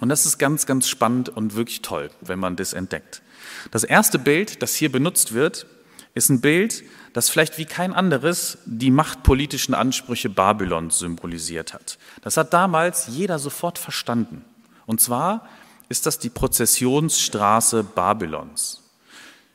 Und 0.00 0.10
das 0.10 0.24
ist 0.24 0.38
ganz, 0.38 0.66
ganz 0.66 0.88
spannend 0.88 1.30
und 1.30 1.56
wirklich 1.56 1.82
toll, 1.82 2.10
wenn 2.20 2.38
man 2.38 2.54
das 2.54 2.74
entdeckt. 2.74 3.22
Das 3.70 3.84
erste 3.84 4.18
Bild, 4.18 4.62
das 4.62 4.74
hier 4.74 4.90
benutzt 4.90 5.34
wird, 5.34 5.66
ist 6.14 6.28
ein 6.28 6.40
Bild, 6.40 6.84
das 7.12 7.28
vielleicht 7.28 7.58
wie 7.58 7.64
kein 7.64 7.92
anderes 7.92 8.58
die 8.66 8.90
machtpolitischen 8.90 9.74
Ansprüche 9.74 10.28
Babylons 10.28 10.98
symbolisiert 10.98 11.72
hat. 11.74 11.98
Das 12.22 12.36
hat 12.36 12.52
damals 12.52 13.06
jeder 13.08 13.38
sofort 13.38 13.78
verstanden. 13.78 14.44
Und 14.86 15.00
zwar 15.00 15.48
ist 15.88 16.06
das 16.06 16.18
die 16.18 16.30
Prozessionsstraße 16.30 17.84
Babylons. 17.84 18.82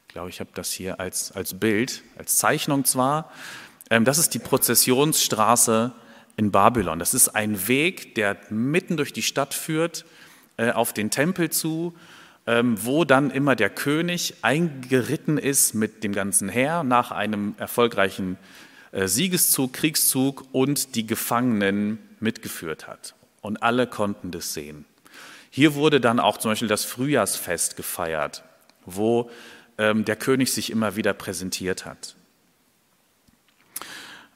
Ich 0.08 0.14
glaube, 0.14 0.30
ich 0.30 0.40
habe 0.40 0.50
das 0.54 0.72
hier 0.72 1.00
als, 1.00 1.32
als 1.32 1.60
Bild, 1.60 2.02
als 2.18 2.38
Zeichnung 2.38 2.86
zwar. 2.86 3.32
Ähm, 3.90 4.06
das 4.06 4.18
ist 4.18 4.34
die 4.34 4.40
Prozessionsstraße 4.40 5.92
in 6.38 6.52
Babylon. 6.52 7.00
Das 7.00 7.14
ist 7.14 7.30
ein 7.30 7.68
Weg, 7.68 8.16
der 8.16 8.38
mitten 8.50 8.98
durch 8.98 9.14
die 9.14 9.22
Stadt 9.22 9.54
führt 9.54 10.06
äh, 10.58 10.72
auf 10.72 10.94
den 10.94 11.12
Tempel 11.12 11.50
zu, 11.50 11.94
wo 12.78 13.06
dann 13.06 13.30
immer 13.30 13.56
der 13.56 13.70
König 13.70 14.36
eingeritten 14.42 15.38
ist 15.38 15.76
mit 15.76 16.04
dem 16.04 16.14
ganzen 16.14 16.50
Heer 16.50 16.84
nach 16.84 17.12
einem 17.12 17.54
erfolgreichen 17.58 18.38
äh, 18.92 19.08
Siegeszug, 19.08 19.74
Kriegszug 19.74 20.46
und 20.52 20.96
die 20.96 21.06
Gefangenen 21.06 22.00
mitgeführt 22.20 22.88
hat. 22.88 23.14
Und 23.42 23.62
alle 23.62 23.86
konnten 23.86 24.32
das 24.32 24.54
sehen. 24.54 24.86
Hier 25.52 25.76
wurde 25.76 26.02
dann 26.02 26.20
auch 26.20 26.38
zum 26.38 26.52
Beispiel 26.52 26.68
das 26.68 26.86
Frühjahrsfest 26.86 27.78
gefeiert, 27.78 28.44
wo 28.86 29.30
ähm, 29.78 30.06
der 30.06 30.16
König 30.16 30.52
sich 30.52 30.72
immer 30.72 30.96
wieder 30.96 31.14
präsentiert 31.14 31.86
hat. 31.86 32.16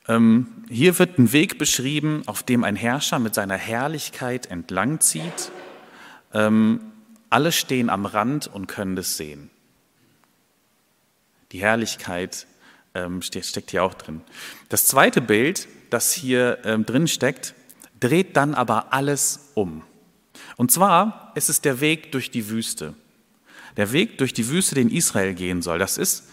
Ähm, 0.07 0.65
hier 0.69 0.99
wird 0.99 1.17
ein 1.17 1.33
Weg 1.33 1.57
beschrieben, 1.57 2.23
auf 2.27 2.43
dem 2.43 2.63
ein 2.63 2.75
Herrscher 2.75 3.19
mit 3.19 3.33
seiner 3.33 3.57
Herrlichkeit 3.57 4.51
entlangzieht 4.51 5.51
ähm, 6.33 6.92
alle 7.33 7.51
stehen 7.51 7.89
am 7.89 8.05
Rand 8.05 8.45
und 8.47 8.67
können 8.67 8.95
das 8.95 9.17
sehen. 9.17 9.49
Die 11.51 11.59
Herrlichkeit 11.59 12.45
ähm, 12.93 13.23
steckt 13.23 13.71
hier 13.71 13.83
auch 13.83 13.95
drin. 13.95 14.21
Das 14.69 14.85
zweite 14.85 15.19
Bild, 15.19 15.67
das 15.89 16.13
hier 16.13 16.59
ähm, 16.63 16.85
drin 16.85 17.07
steckt, 17.07 17.55
dreht 17.99 18.37
dann 18.37 18.53
aber 18.53 18.93
alles 18.93 19.51
um. 19.55 19.81
Und 20.57 20.71
zwar 20.71 21.31
ist 21.33 21.49
es 21.49 21.61
der 21.61 21.79
Weg 21.81 22.11
durch 22.11 22.29
die 22.29 22.49
Wüste. 22.49 22.93
Der 23.77 23.91
Weg 23.91 24.19
durch 24.19 24.33
die 24.33 24.49
Wüste, 24.49 24.75
den 24.75 24.91
Israel 24.91 25.33
gehen 25.33 25.63
soll, 25.63 25.79
das 25.79 25.97
ist 25.97 26.29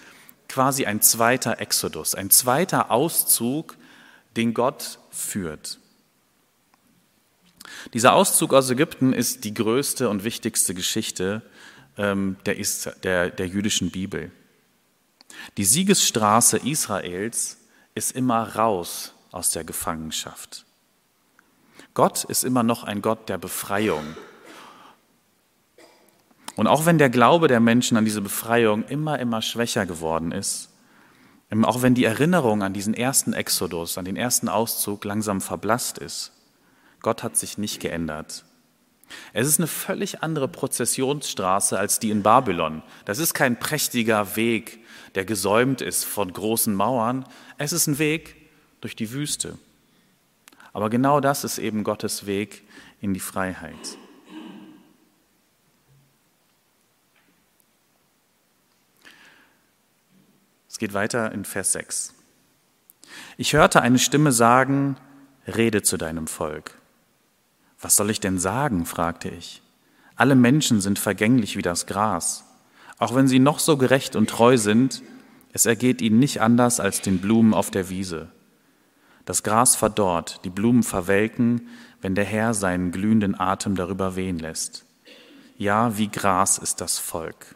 quasi 0.50 0.84
ein 0.84 1.00
zweiter 1.00 1.60
Exodus, 1.60 2.14
ein 2.14 2.28
zweiter 2.28 2.90
Auszug, 2.90 3.78
den 4.36 4.52
Gott 4.52 4.98
führt. 5.10 5.78
Dieser 7.92 8.14
Auszug 8.14 8.54
aus 8.54 8.70
Ägypten 8.70 9.12
ist 9.12 9.44
die 9.44 9.54
größte 9.54 10.08
und 10.08 10.24
wichtigste 10.24 10.74
Geschichte 10.74 11.42
ähm, 11.96 12.36
der, 12.46 12.56
der, 13.02 13.30
der 13.30 13.46
jüdischen 13.46 13.90
Bibel. 13.90 14.30
Die 15.56 15.64
Siegesstraße 15.64 16.58
Israels 16.58 17.58
ist 17.94 18.12
immer 18.12 18.56
raus 18.56 19.14
aus 19.30 19.50
der 19.50 19.64
Gefangenschaft. 19.64 20.64
Gott 21.94 22.24
ist 22.24 22.44
immer 22.44 22.62
noch 22.62 22.84
ein 22.84 23.02
Gott 23.02 23.28
der 23.28 23.38
Befreiung. 23.38 24.16
Und 26.56 26.66
auch 26.66 26.86
wenn 26.86 26.98
der 26.98 27.10
Glaube 27.10 27.48
der 27.48 27.60
Menschen 27.60 27.96
an 27.96 28.04
diese 28.04 28.20
Befreiung 28.20 28.84
immer, 28.84 29.18
immer 29.18 29.42
schwächer 29.42 29.86
geworden 29.86 30.32
ist, 30.32 30.68
auch 31.62 31.82
wenn 31.82 31.94
die 31.94 32.04
Erinnerung 32.04 32.62
an 32.62 32.72
diesen 32.72 32.94
ersten 32.94 33.32
Exodus, 33.32 33.98
an 33.98 34.04
den 34.04 34.16
ersten 34.16 34.48
Auszug 34.48 35.04
langsam 35.04 35.40
verblasst 35.40 35.98
ist, 35.98 36.32
Gott 37.00 37.22
hat 37.22 37.36
sich 37.36 37.58
nicht 37.58 37.80
geändert. 37.80 38.44
Es 39.32 39.46
ist 39.46 39.58
eine 39.58 39.66
völlig 39.66 40.22
andere 40.22 40.48
Prozessionsstraße 40.48 41.78
als 41.78 41.98
die 41.98 42.10
in 42.10 42.22
Babylon. 42.22 42.82
Das 43.04 43.18
ist 43.18 43.34
kein 43.34 43.58
prächtiger 43.58 44.36
Weg, 44.36 44.78
der 45.14 45.24
gesäumt 45.24 45.80
ist 45.80 46.04
von 46.04 46.32
großen 46.32 46.74
Mauern. 46.74 47.24
Es 47.58 47.72
ist 47.72 47.86
ein 47.86 47.98
Weg 47.98 48.36
durch 48.80 48.96
die 48.96 49.10
Wüste. 49.10 49.58
Aber 50.72 50.90
genau 50.90 51.20
das 51.20 51.44
ist 51.44 51.58
eben 51.58 51.82
Gottes 51.82 52.26
Weg 52.26 52.62
in 53.00 53.14
die 53.14 53.20
Freiheit. 53.20 53.98
Es 60.68 60.78
geht 60.78 60.94
weiter 60.94 61.32
in 61.32 61.44
Vers 61.44 61.72
6. 61.72 62.14
Ich 63.36 63.54
hörte 63.54 63.82
eine 63.82 63.98
Stimme 63.98 64.30
sagen, 64.30 64.96
rede 65.46 65.82
zu 65.82 65.96
deinem 65.96 66.28
Volk. 66.28 66.79
Was 67.80 67.96
soll 67.96 68.10
ich 68.10 68.20
denn 68.20 68.38
sagen? 68.38 68.84
fragte 68.84 69.28
ich. 69.30 69.62
Alle 70.16 70.34
Menschen 70.34 70.80
sind 70.80 70.98
vergänglich 70.98 71.56
wie 71.56 71.62
das 71.62 71.86
Gras. 71.86 72.44
Auch 72.98 73.14
wenn 73.14 73.26
sie 73.26 73.38
noch 73.38 73.58
so 73.58 73.78
gerecht 73.78 74.16
und 74.16 74.28
treu 74.28 74.58
sind, 74.58 75.02
es 75.52 75.64
ergeht 75.64 76.02
ihnen 76.02 76.18
nicht 76.18 76.42
anders 76.42 76.78
als 76.78 77.00
den 77.00 77.18
Blumen 77.18 77.54
auf 77.54 77.70
der 77.70 77.88
Wiese. 77.88 78.28
Das 79.24 79.42
Gras 79.42 79.76
verdorrt, 79.76 80.44
die 80.44 80.50
Blumen 80.50 80.82
verwelken, 80.82 81.68
wenn 82.02 82.14
der 82.14 82.24
Herr 82.24 82.52
seinen 82.52 82.92
glühenden 82.92 83.38
Atem 83.38 83.74
darüber 83.74 84.16
wehen 84.16 84.38
lässt. 84.38 84.84
Ja, 85.56 85.96
wie 85.96 86.08
Gras 86.08 86.58
ist 86.58 86.80
das 86.80 86.98
Volk. 86.98 87.54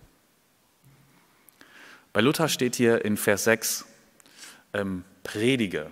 Bei 2.12 2.20
Luther 2.20 2.48
steht 2.48 2.76
hier 2.76 3.04
in 3.04 3.16
Vers 3.16 3.44
6, 3.44 3.86
ähm, 4.72 5.04
predige. 5.22 5.90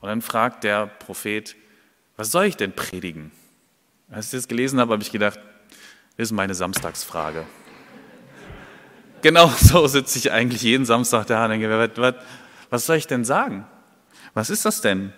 Und 0.00 0.08
dann 0.08 0.22
fragt 0.22 0.64
der 0.64 0.86
Prophet, 0.86 1.56
was 2.16 2.30
soll 2.30 2.46
ich 2.46 2.56
denn 2.56 2.72
predigen? 2.72 3.32
Als 4.10 4.26
ich 4.26 4.38
das 4.38 4.48
gelesen 4.48 4.78
habe, 4.78 4.92
habe 4.92 5.02
ich 5.02 5.10
gedacht, 5.10 5.40
das 6.16 6.28
ist 6.28 6.32
meine 6.32 6.54
Samstagsfrage. 6.54 7.44
Genau 9.22 9.48
so 9.48 9.86
sitze 9.86 10.18
ich 10.18 10.30
eigentlich 10.30 10.62
jeden 10.62 10.84
Samstag 10.84 11.26
da 11.26 11.44
und 11.44 11.50
denke, 11.50 11.90
was, 11.96 12.14
was, 12.70 12.86
soll 12.86 12.96
ich 12.96 13.06
denn 13.06 13.24
sagen? 13.24 13.66
Was 14.34 14.50
ist 14.50 14.64
das 14.64 14.80
denn? 14.80 15.12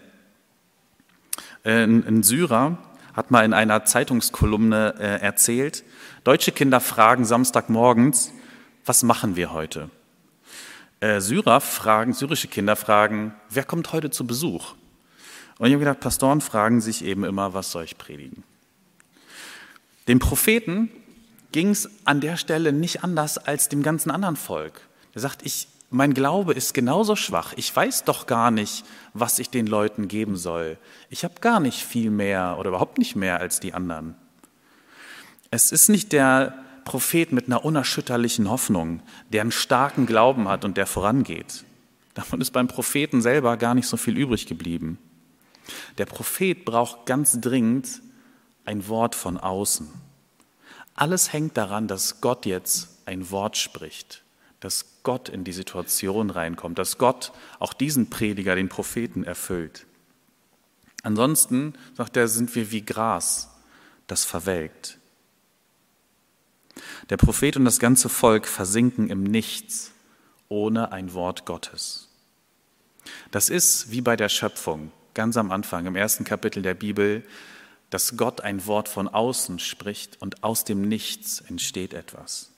Äh, 1.64 1.84
ein, 1.84 2.06
ein 2.06 2.22
Syrer 2.22 2.78
hat 3.12 3.30
mal 3.30 3.44
in 3.44 3.52
einer 3.52 3.84
Zeitungskolumne 3.84 4.94
äh, 4.98 5.20
erzählt, 5.20 5.84
deutsche 6.24 6.52
Kinder 6.52 6.80
fragen 6.80 7.24
Samstagmorgens, 7.24 8.32
was 8.86 9.02
machen 9.02 9.36
wir 9.36 9.52
heute? 9.52 9.90
Äh, 11.00 11.20
Syrer 11.20 11.60
fragen, 11.60 12.14
syrische 12.14 12.48
Kinder 12.48 12.76
fragen, 12.76 13.34
wer 13.50 13.64
kommt 13.64 13.92
heute 13.92 14.10
zu 14.10 14.26
Besuch? 14.26 14.74
Und 15.58 15.66
ich 15.66 15.72
habe 15.74 15.84
gedacht, 15.84 16.00
Pastoren 16.00 16.40
fragen 16.40 16.80
sich 16.80 17.04
eben 17.04 17.24
immer, 17.24 17.52
was 17.52 17.70
soll 17.70 17.84
ich 17.84 17.98
predigen? 17.98 18.44
Dem 20.08 20.18
Propheten 20.18 20.90
ging 21.52 21.68
es 21.70 21.88
an 22.04 22.20
der 22.20 22.36
Stelle 22.36 22.72
nicht 22.72 23.04
anders 23.04 23.38
als 23.38 23.68
dem 23.68 23.82
ganzen 23.82 24.10
anderen 24.10 24.36
Volk. 24.36 24.80
Er 25.14 25.20
sagt, 25.20 25.44
ich, 25.44 25.68
mein 25.90 26.14
Glaube 26.14 26.54
ist 26.54 26.74
genauso 26.74 27.14
schwach. 27.14 27.52
Ich 27.56 27.74
weiß 27.74 28.04
doch 28.04 28.26
gar 28.26 28.50
nicht, 28.50 28.84
was 29.12 29.38
ich 29.38 29.50
den 29.50 29.66
Leuten 29.66 30.08
geben 30.08 30.36
soll. 30.36 30.78
Ich 31.10 31.24
habe 31.24 31.34
gar 31.40 31.60
nicht 31.60 31.82
viel 31.82 32.10
mehr 32.10 32.56
oder 32.58 32.70
überhaupt 32.70 32.98
nicht 32.98 33.16
mehr 33.16 33.40
als 33.40 33.60
die 33.60 33.74
anderen. 33.74 34.14
Es 35.50 35.72
ist 35.72 35.88
nicht 35.88 36.12
der 36.12 36.54
Prophet 36.84 37.32
mit 37.32 37.46
einer 37.46 37.64
unerschütterlichen 37.64 38.48
Hoffnung, 38.48 39.02
der 39.30 39.42
einen 39.42 39.52
starken 39.52 40.06
Glauben 40.06 40.48
hat 40.48 40.64
und 40.64 40.78
der 40.78 40.86
vorangeht. 40.86 41.64
Davon 42.14 42.40
ist 42.40 42.52
beim 42.52 42.66
Propheten 42.66 43.20
selber 43.20 43.58
gar 43.58 43.74
nicht 43.74 43.86
so 43.86 43.98
viel 43.98 44.16
übrig 44.16 44.46
geblieben. 44.46 44.98
Der 45.98 46.06
Prophet 46.06 46.64
braucht 46.64 47.04
ganz 47.04 47.40
dringend 47.40 48.00
ein 48.68 48.86
Wort 48.86 49.14
von 49.14 49.38
außen. 49.38 49.88
Alles 50.94 51.32
hängt 51.32 51.56
daran, 51.56 51.88
dass 51.88 52.20
Gott 52.20 52.44
jetzt 52.44 52.98
ein 53.06 53.30
Wort 53.30 53.56
spricht, 53.56 54.22
dass 54.60 54.84
Gott 55.04 55.30
in 55.30 55.42
die 55.42 55.54
Situation 55.54 56.28
reinkommt, 56.28 56.78
dass 56.78 56.98
Gott 56.98 57.32
auch 57.60 57.72
diesen 57.72 58.10
Prediger, 58.10 58.54
den 58.54 58.68
Propheten, 58.68 59.24
erfüllt. 59.24 59.86
Ansonsten, 61.02 61.72
sagt 61.96 62.18
er, 62.18 62.28
sind 62.28 62.54
wir 62.54 62.70
wie 62.70 62.82
Gras. 62.82 63.48
das 64.06 64.24
verwelkt. 64.24 64.98
Der 67.10 67.16
Prophet 67.16 67.56
und 67.56 67.64
das 67.64 67.78
ganze 67.78 68.08
Volk 68.08 68.46
versinken 68.46 69.10
im 69.10 69.22
Nichts 69.22 69.92
ohne 70.48 70.92
ein 70.92 71.12
Wort 71.14 71.44
Gottes. 71.44 72.08
Das 73.30 73.48
ist 73.48 73.90
wie 73.90 74.00
bei 74.00 74.16
der 74.16 74.28
Schöpfung, 74.28 74.92
ganz 75.14 75.36
am 75.36 75.52
Anfang, 75.52 75.86
im 75.86 75.96
ersten 75.96 76.24
Kapitel 76.24 76.62
der 76.62 76.74
Bibel, 76.74 77.22
dass 77.90 78.16
Gott 78.16 78.42
ein 78.42 78.66
Wort 78.66 78.88
von 78.88 79.08
außen 79.08 79.58
spricht 79.58 80.20
und 80.20 80.44
aus 80.44 80.64
dem 80.64 80.82
Nichts 80.82 81.40
entsteht 81.40 81.94
etwas. 81.94 82.50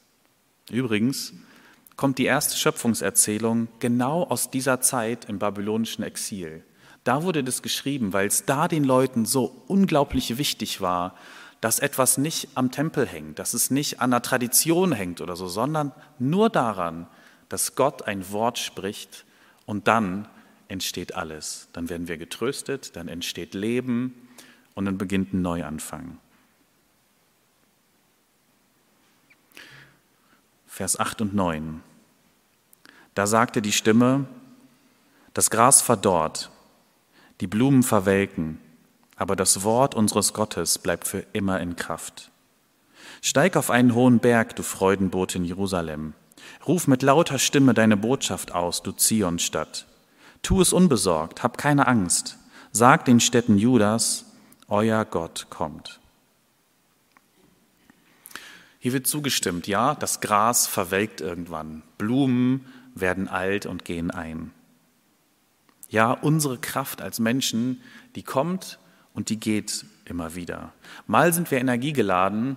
Übrigens 0.70 1.32
kommt 1.96 2.18
die 2.18 2.24
erste 2.24 2.56
Schöpfungserzählung 2.56 3.68
genau 3.78 4.24
aus 4.24 4.50
dieser 4.50 4.80
Zeit 4.80 5.26
im 5.26 5.38
babylonischen 5.38 6.04
Exil. 6.04 6.64
Da 7.04 7.22
wurde 7.22 7.44
das 7.44 7.62
geschrieben, 7.62 8.12
weil 8.12 8.26
es 8.26 8.44
da 8.44 8.68
den 8.68 8.84
Leuten 8.84 9.24
so 9.24 9.64
unglaublich 9.68 10.38
wichtig 10.38 10.80
war, 10.80 11.14
dass 11.60 11.78
etwas 11.78 12.18
nicht 12.18 12.48
am 12.54 12.70
Tempel 12.70 13.06
hängt, 13.06 13.38
dass 13.38 13.54
es 13.54 13.70
nicht 13.70 14.00
an 14.00 14.10
der 14.10 14.22
Tradition 14.22 14.92
hängt 14.92 15.20
oder 15.20 15.36
so, 15.36 15.46
sondern 15.46 15.92
nur 16.18 16.48
daran, 16.48 17.06
dass 17.48 17.74
Gott 17.74 18.02
ein 18.02 18.30
Wort 18.32 18.58
spricht 18.58 19.24
und 19.66 19.86
dann 19.88 20.26
entsteht 20.68 21.14
alles. 21.14 21.68
Dann 21.72 21.88
werden 21.90 22.08
wir 22.08 22.16
getröstet, 22.16 22.96
dann 22.96 23.08
entsteht 23.08 23.54
Leben 23.54 24.28
und 24.74 24.84
dann 24.84 24.98
beginnt 24.98 25.32
ein 25.32 25.42
Neuanfang. 25.42 26.18
Vers 30.66 30.98
8 30.98 31.20
und 31.20 31.34
9. 31.34 31.82
Da 33.14 33.26
sagte 33.26 33.60
die 33.60 33.72
Stimme, 33.72 34.26
das 35.34 35.50
Gras 35.50 35.82
verdorrt, 35.82 36.50
die 37.40 37.46
Blumen 37.46 37.82
verwelken, 37.82 38.60
aber 39.16 39.36
das 39.36 39.62
Wort 39.62 39.94
unseres 39.94 40.32
Gottes 40.32 40.78
bleibt 40.78 41.06
für 41.06 41.26
immer 41.32 41.60
in 41.60 41.76
Kraft. 41.76 42.30
Steig 43.20 43.56
auf 43.56 43.70
einen 43.70 43.94
hohen 43.94 44.18
Berg, 44.18 44.56
du 44.56 44.62
Freudenbotin 44.62 45.44
Jerusalem. 45.44 46.14
Ruf 46.66 46.86
mit 46.86 47.02
lauter 47.02 47.38
Stimme 47.38 47.74
deine 47.74 47.96
Botschaft 47.96 48.52
aus, 48.52 48.82
du 48.82 48.92
Zionstadt. 48.92 49.86
Tu 50.42 50.60
es 50.60 50.72
unbesorgt, 50.72 51.42
hab 51.42 51.58
keine 51.58 51.86
Angst. 51.86 52.38
Sag 52.72 53.04
den 53.04 53.20
Städten 53.20 53.58
Judas, 53.58 54.24
euer 54.70 55.04
Gott 55.04 55.48
kommt. 55.50 56.00
Hier 58.78 58.94
wird 58.94 59.06
zugestimmt, 59.06 59.66
ja, 59.66 59.94
das 59.94 60.20
Gras 60.20 60.66
verwelkt 60.66 61.20
irgendwann, 61.20 61.82
Blumen 61.98 62.64
werden 62.94 63.28
alt 63.28 63.66
und 63.66 63.84
gehen 63.84 64.10
ein. 64.10 64.52
Ja, 65.90 66.12
unsere 66.12 66.56
Kraft 66.56 67.02
als 67.02 67.18
Menschen, 67.18 67.82
die 68.14 68.22
kommt 68.22 68.78
und 69.12 69.28
die 69.28 69.38
geht 69.38 69.84
immer 70.06 70.34
wieder. 70.34 70.72
Mal 71.06 71.34
sind 71.34 71.50
wir 71.50 71.58
energiegeladen 71.58 72.56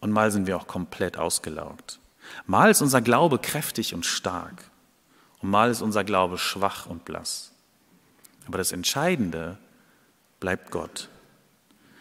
und 0.00 0.12
mal 0.12 0.30
sind 0.30 0.46
wir 0.46 0.56
auch 0.56 0.66
komplett 0.66 1.16
ausgelaugt. 1.16 1.98
Mal 2.46 2.70
ist 2.70 2.82
unser 2.82 3.00
Glaube 3.00 3.38
kräftig 3.38 3.94
und 3.94 4.04
stark 4.06 4.70
und 5.40 5.50
mal 5.50 5.70
ist 5.70 5.80
unser 5.80 6.04
Glaube 6.04 6.38
schwach 6.38 6.86
und 6.86 7.04
blass. 7.04 7.52
Aber 8.46 8.58
das 8.58 8.72
Entscheidende 8.72 9.58
bleibt 10.38 10.70
Gott. 10.70 11.08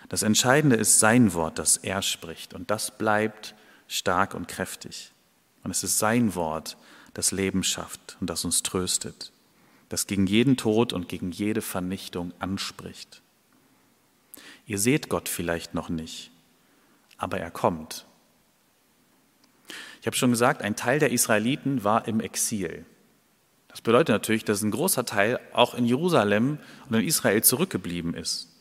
Das 0.10 0.24
Entscheidende 0.24 0.76
ist 0.76 1.00
sein 1.00 1.34
Wort, 1.34 1.60
das 1.60 1.78
er 1.78 2.02
spricht 2.02 2.54
und 2.54 2.70
das 2.70 2.98
bleibt 2.98 3.56
stark 3.88 4.34
und 4.34 4.48
kräftig. 4.48 5.12
Und 5.64 5.72
es 5.72 5.84
ist 5.84 5.98
sein 5.98 6.36
Wort, 6.36 6.78
das 7.14 7.32
Leben 7.32 7.64
schafft 7.64 8.18
und 8.20 8.30
das 8.30 8.46
uns 8.46 8.62
tröstet, 8.62 9.32
das 9.90 10.06
gegen 10.06 10.28
jeden 10.28 10.58
Tod 10.58 10.94
und 10.94 11.10
gegen 11.10 11.32
jede 11.32 11.62
Vernichtung 11.62 12.34
anspricht. 12.40 13.22
Ihr 14.68 14.80
seht 14.80 15.10
Gott 15.10 15.30
vielleicht 15.30 15.74
noch 15.74 15.90
nicht, 15.90 16.32
aber 17.18 17.40
er 17.40 17.52
kommt. 17.52 18.06
Ich 20.02 20.08
habe 20.08 20.15
schon 20.15 20.32
gesagt, 20.32 20.62
ein 20.62 20.76
Teil 20.76 21.00
der 21.00 21.12
Israeliten 21.12 21.84
war 21.84 22.08
im 22.08 22.20
Exil. 22.20 22.86
Das 23.70 23.82
bedeutet 23.82 24.13
natürlich, 24.13 24.46
dass 24.46 24.62
ein 24.62 24.72
großer 24.72 25.06
Teil 25.06 25.39
auch 25.52 25.74
in 25.74 25.86
Jerusalem 25.86 26.60
und 26.88 26.96
in 26.96 27.08
Israel 27.08 27.44
zurückgeblieben 27.44 28.13
ist. 28.13 28.55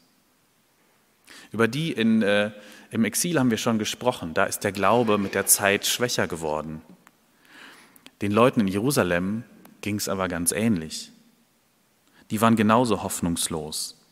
Über 1.54 1.68
die 1.68 1.92
in, 1.92 2.20
äh, 2.20 2.50
im 2.90 3.04
Exil 3.04 3.38
haben 3.38 3.52
wir 3.52 3.58
schon 3.58 3.78
gesprochen. 3.78 4.34
Da 4.34 4.42
ist 4.42 4.64
der 4.64 4.72
Glaube 4.72 5.18
mit 5.18 5.36
der 5.36 5.46
Zeit 5.46 5.86
schwächer 5.86 6.26
geworden. 6.26 6.82
Den 8.22 8.32
Leuten 8.32 8.58
in 8.58 8.66
Jerusalem 8.66 9.44
ging 9.80 9.94
es 9.94 10.08
aber 10.08 10.26
ganz 10.26 10.50
ähnlich. 10.50 11.12
Die 12.32 12.40
waren 12.40 12.56
genauso 12.56 13.04
hoffnungslos. 13.04 14.04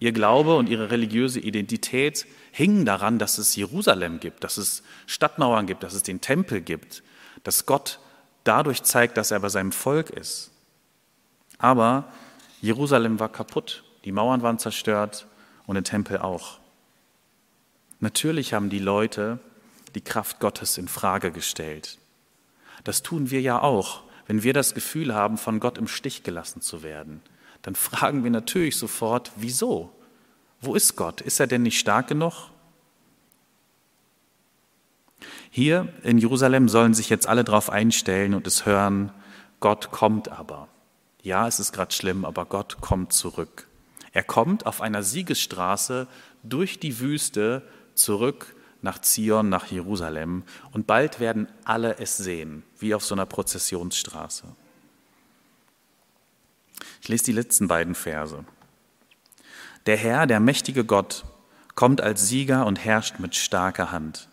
Ihr 0.00 0.10
Glaube 0.10 0.56
und 0.56 0.68
ihre 0.68 0.90
religiöse 0.90 1.38
Identität 1.38 2.26
hingen 2.50 2.84
daran, 2.84 3.20
dass 3.20 3.38
es 3.38 3.54
Jerusalem 3.54 4.18
gibt, 4.18 4.42
dass 4.42 4.56
es 4.56 4.82
Stadtmauern 5.06 5.68
gibt, 5.68 5.84
dass 5.84 5.94
es 5.94 6.02
den 6.02 6.20
Tempel 6.20 6.60
gibt, 6.62 7.04
dass 7.44 7.64
Gott 7.64 8.00
dadurch 8.42 8.82
zeigt, 8.82 9.16
dass 9.18 9.30
er 9.30 9.38
bei 9.38 9.50
seinem 9.50 9.70
Volk 9.70 10.10
ist. 10.10 10.50
Aber 11.58 12.12
Jerusalem 12.60 13.20
war 13.20 13.28
kaputt, 13.28 13.84
die 14.04 14.10
Mauern 14.10 14.42
waren 14.42 14.58
zerstört 14.58 15.28
und 15.68 15.76
der 15.76 15.84
Tempel 15.84 16.18
auch. 16.18 16.58
Natürlich 18.00 18.54
haben 18.54 18.70
die 18.70 18.78
Leute 18.78 19.38
die 19.94 20.00
Kraft 20.00 20.40
Gottes 20.40 20.78
in 20.78 20.88
Frage 20.88 21.32
gestellt. 21.32 21.98
Das 22.84 23.02
tun 23.02 23.30
wir 23.30 23.40
ja 23.40 23.60
auch, 23.60 24.02
wenn 24.26 24.42
wir 24.42 24.52
das 24.52 24.74
Gefühl 24.74 25.14
haben, 25.14 25.38
von 25.38 25.60
Gott 25.60 25.78
im 25.78 25.88
Stich 25.88 26.22
gelassen 26.22 26.60
zu 26.60 26.82
werden 26.82 27.22
dann 27.62 27.74
fragen 27.74 28.24
wir 28.24 28.30
natürlich 28.30 28.76
sofort, 28.76 29.32
wieso? 29.36 29.92
Wo 30.60 30.74
ist 30.74 30.96
Gott? 30.96 31.20
Ist 31.20 31.40
er 31.40 31.46
denn 31.46 31.62
nicht 31.62 31.78
stark 31.78 32.08
genug? 32.08 32.50
Hier 35.50 35.88
in 36.02 36.18
Jerusalem 36.18 36.68
sollen 36.68 36.94
sich 36.94 37.10
jetzt 37.10 37.26
alle 37.26 37.44
darauf 37.44 37.70
einstellen 37.70 38.34
und 38.34 38.46
es 38.46 38.66
hören, 38.66 39.12
Gott 39.60 39.90
kommt 39.90 40.28
aber. 40.28 40.68
Ja, 41.22 41.48
es 41.48 41.58
ist 41.58 41.72
gerade 41.72 41.92
schlimm, 41.92 42.24
aber 42.24 42.46
Gott 42.46 42.80
kommt 42.80 43.12
zurück. 43.12 43.66
Er 44.12 44.22
kommt 44.22 44.66
auf 44.66 44.80
einer 44.80 45.02
Siegesstraße 45.02 46.06
durch 46.42 46.78
die 46.78 47.00
Wüste 47.00 47.62
zurück 47.98 48.54
nach 48.80 49.00
Zion, 49.00 49.48
nach 49.48 49.66
Jerusalem 49.66 50.44
und 50.72 50.86
bald 50.86 51.20
werden 51.20 51.48
alle 51.64 51.98
es 51.98 52.16
sehen, 52.16 52.62
wie 52.78 52.94
auf 52.94 53.04
so 53.04 53.14
einer 53.14 53.26
Prozessionsstraße. 53.26 54.44
Ich 57.02 57.08
lese 57.08 57.24
die 57.24 57.32
letzten 57.32 57.68
beiden 57.68 57.94
Verse. 57.94 58.44
Der 59.86 59.96
Herr, 59.96 60.26
der 60.26 60.40
mächtige 60.40 60.84
Gott, 60.84 61.24
kommt 61.74 62.00
als 62.00 62.28
Sieger 62.28 62.66
und 62.66 62.84
herrscht 62.84 63.18
mit 63.18 63.34
starker 63.34 63.90
Hand. 63.90 64.28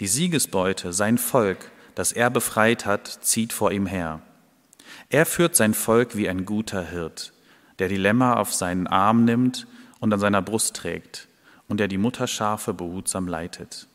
Die 0.00 0.06
Siegesbeute, 0.06 0.92
sein 0.92 1.18
Volk, 1.18 1.70
das 1.94 2.12
er 2.12 2.30
befreit 2.30 2.86
hat, 2.86 3.06
zieht 3.06 3.52
vor 3.52 3.72
ihm 3.72 3.86
her. 3.86 4.20
Er 5.08 5.26
führt 5.26 5.54
sein 5.54 5.74
Volk 5.74 6.16
wie 6.16 6.28
ein 6.28 6.44
guter 6.44 6.82
Hirt, 6.82 7.32
der 7.78 7.88
die 7.88 7.96
Lämmer 7.96 8.38
auf 8.38 8.52
seinen 8.52 8.86
Arm 8.86 9.24
nimmt 9.24 9.66
und 10.00 10.12
an 10.12 10.20
seiner 10.20 10.42
Brust 10.42 10.76
trägt 10.76 11.28
und 11.72 11.78
der 11.78 11.88
die 11.88 11.98
Mutterschafe 11.98 12.72
behutsam 12.72 13.26
leitet. 13.26 13.88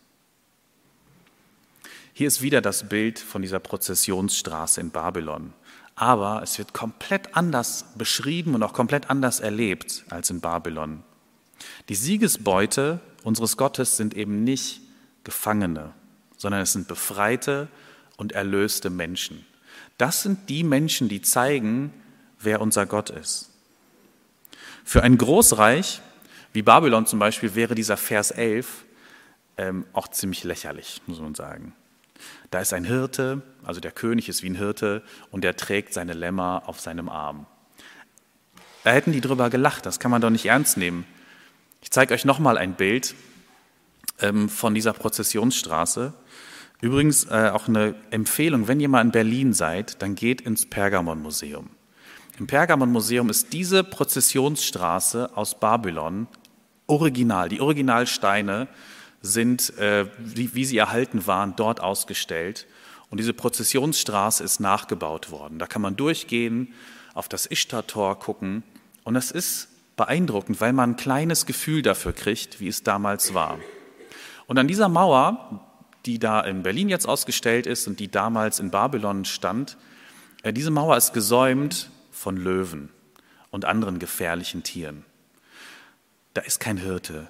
Hier 2.11 2.27
ist 2.27 2.41
wieder 2.41 2.59
das 2.59 2.89
Bild 2.89 3.19
von 3.19 3.41
dieser 3.41 3.59
Prozessionsstraße 3.59 4.81
in 4.81 4.89
Babylon 4.89 5.53
aber 5.97 6.43
es 6.43 6.59
wird 6.59 6.73
komplett 6.73 7.35
anders 7.35 7.85
beschrieben 7.95 8.53
und 8.53 8.61
auch 8.61 8.71
komplett 8.71 9.09
anders 9.09 9.39
erlebt 9.39 10.05
als 10.09 10.29
in 10.29 10.39
Babylon. 10.39 11.03
Die 11.89 11.95
Siegesbeute 11.95 12.99
unseres 13.23 13.57
Gottes 13.57 13.97
sind 13.97 14.13
eben 14.15 14.43
nicht 14.43 14.81
Gefangene, 15.23 15.91
sondern 16.37 16.61
es 16.61 16.71
sind 16.71 16.87
befreite 16.87 17.67
und 18.15 18.31
erlöste 18.31 18.91
Menschen. 18.91 19.43
Das 19.97 20.21
sind 20.21 20.49
die 20.49 20.63
Menschen, 20.63 21.09
die 21.09 21.23
zeigen, 21.23 21.91
wer 22.39 22.61
unser 22.61 22.85
Gott 22.85 23.09
ist. 23.09 23.49
Für 24.83 25.01
ein 25.01 25.17
Großreich 25.17 26.01
wie 26.57 26.63
Babylon 26.63 27.05
zum 27.05 27.19
Beispiel 27.19 27.53
wäre 27.53 27.75
dieser 27.75 27.97
Vers 27.97 28.31
11 28.31 28.85
ähm, 29.57 29.85
auch 29.93 30.07
ziemlich 30.07 30.43
lächerlich, 30.43 31.03
muss 31.05 31.19
man 31.21 31.35
sagen. 31.35 31.75
Da 32.49 32.61
ist 32.61 32.73
ein 32.73 32.83
Hirte, 32.83 33.43
also 33.63 33.79
der 33.79 33.91
König 33.91 34.27
ist 34.27 34.41
wie 34.41 34.49
ein 34.49 34.55
Hirte 34.55 35.03
und 35.29 35.43
der 35.43 35.55
trägt 35.55 35.93
seine 35.93 36.13
Lämmer 36.13 36.63
auf 36.65 36.79
seinem 36.79 37.09
Arm. 37.09 37.45
Da 38.83 38.89
hätten 38.89 39.11
die 39.11 39.21
drüber 39.21 39.51
gelacht, 39.51 39.85
das 39.85 39.99
kann 39.99 40.09
man 40.09 40.19
doch 40.19 40.31
nicht 40.31 40.47
ernst 40.47 40.77
nehmen. 40.77 41.05
Ich 41.83 41.91
zeige 41.91 42.15
euch 42.15 42.25
nochmal 42.25 42.57
ein 42.57 42.73
Bild 42.73 43.13
ähm, 44.19 44.49
von 44.49 44.73
dieser 44.73 44.93
Prozessionsstraße. 44.93 46.15
Übrigens 46.81 47.25
äh, 47.25 47.51
auch 47.53 47.67
eine 47.67 47.93
Empfehlung, 48.09 48.67
wenn 48.67 48.79
ihr 48.79 48.89
mal 48.89 49.01
in 49.01 49.11
Berlin 49.11 49.53
seid, 49.53 50.01
dann 50.01 50.15
geht 50.15 50.41
ins 50.41 50.65
Pergamon-Museum. 50.65 51.69
Im 52.39 52.47
Pergamon-Museum 52.47 53.29
ist 53.29 53.53
diese 53.53 53.83
Prozessionsstraße 53.83 55.37
aus 55.37 55.59
Babylon 55.59 56.27
original, 56.87 57.49
die 57.49 57.61
Originalsteine 57.61 58.67
sind, 59.21 59.77
äh, 59.77 60.05
wie, 60.17 60.53
wie 60.55 60.65
sie 60.65 60.77
erhalten 60.77 61.27
waren, 61.27 61.55
dort 61.55 61.81
ausgestellt. 61.81 62.65
Und 63.09 63.19
diese 63.19 63.33
Prozessionsstraße 63.33 64.43
ist 64.43 64.59
nachgebaut 64.59 65.31
worden. 65.31 65.59
Da 65.59 65.67
kann 65.67 65.81
man 65.81 65.95
durchgehen, 65.95 66.73
auf 67.13 67.27
das 67.29 67.45
Ishtar-Tor 67.45 68.19
gucken. 68.19 68.63
Und 69.03 69.15
es 69.15 69.31
ist 69.31 69.69
beeindruckend, 69.95 70.61
weil 70.61 70.73
man 70.73 70.91
ein 70.91 70.95
kleines 70.97 71.45
Gefühl 71.45 71.81
dafür 71.81 72.13
kriegt, 72.13 72.59
wie 72.59 72.67
es 72.67 72.83
damals 72.83 73.33
war. 73.33 73.57
Und 74.45 74.59
an 74.59 74.67
dieser 74.67 74.87
Mauer, 74.87 75.65
die 76.05 76.19
da 76.19 76.41
in 76.41 76.63
Berlin 76.63 76.89
jetzt 76.89 77.07
ausgestellt 77.07 77.65
ist 77.65 77.87
und 77.87 77.99
die 77.99 78.09
damals 78.09 78.59
in 78.59 78.71
Babylon 78.71 79.25
stand, 79.25 79.77
äh, 80.43 80.53
diese 80.53 80.71
Mauer 80.71 80.95
ist 80.95 81.13
gesäumt 81.13 81.89
von 82.11 82.37
Löwen 82.37 82.89
und 83.49 83.65
anderen 83.65 83.99
gefährlichen 83.99 84.63
Tieren. 84.63 85.03
Da 86.37 86.43
ist 86.43 86.59
kein 86.59 86.77
Hirte, 86.77 87.25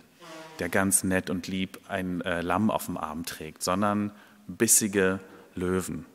der 0.60 0.67
ganz 0.67 1.06
nett 1.06 1.30
und 1.30 1.48
lieb 1.48 1.80
ein 1.88 2.20
äh, 2.24 2.41
Lamm 2.41 2.70
auf 2.70 2.88
dem 2.88 2.98
Arm 2.98 3.26
trägt, 3.26 3.63
sondern 3.63 4.12
bissige 4.48 5.22
Löwen. 5.56 6.06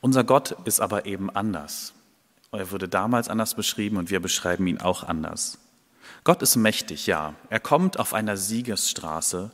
Unser 0.00 0.22
Gott 0.22 0.56
ist 0.66 0.78
aber 0.78 1.06
eben 1.06 1.30
anders. 1.30 1.94
Er 2.52 2.70
wurde 2.70 2.88
damals 2.88 3.28
anders 3.28 3.56
beschrieben 3.56 3.96
und 3.96 4.08
wir 4.08 4.20
beschreiben 4.20 4.68
ihn 4.68 4.80
auch 4.80 5.02
anders. 5.02 5.58
Gott 6.22 6.40
ist 6.40 6.54
mächtig, 6.54 7.08
ja. 7.08 7.34
Er 7.50 7.58
kommt 7.58 7.98
auf 7.98 8.14
einer 8.14 8.36
Siegesstraße, 8.36 9.50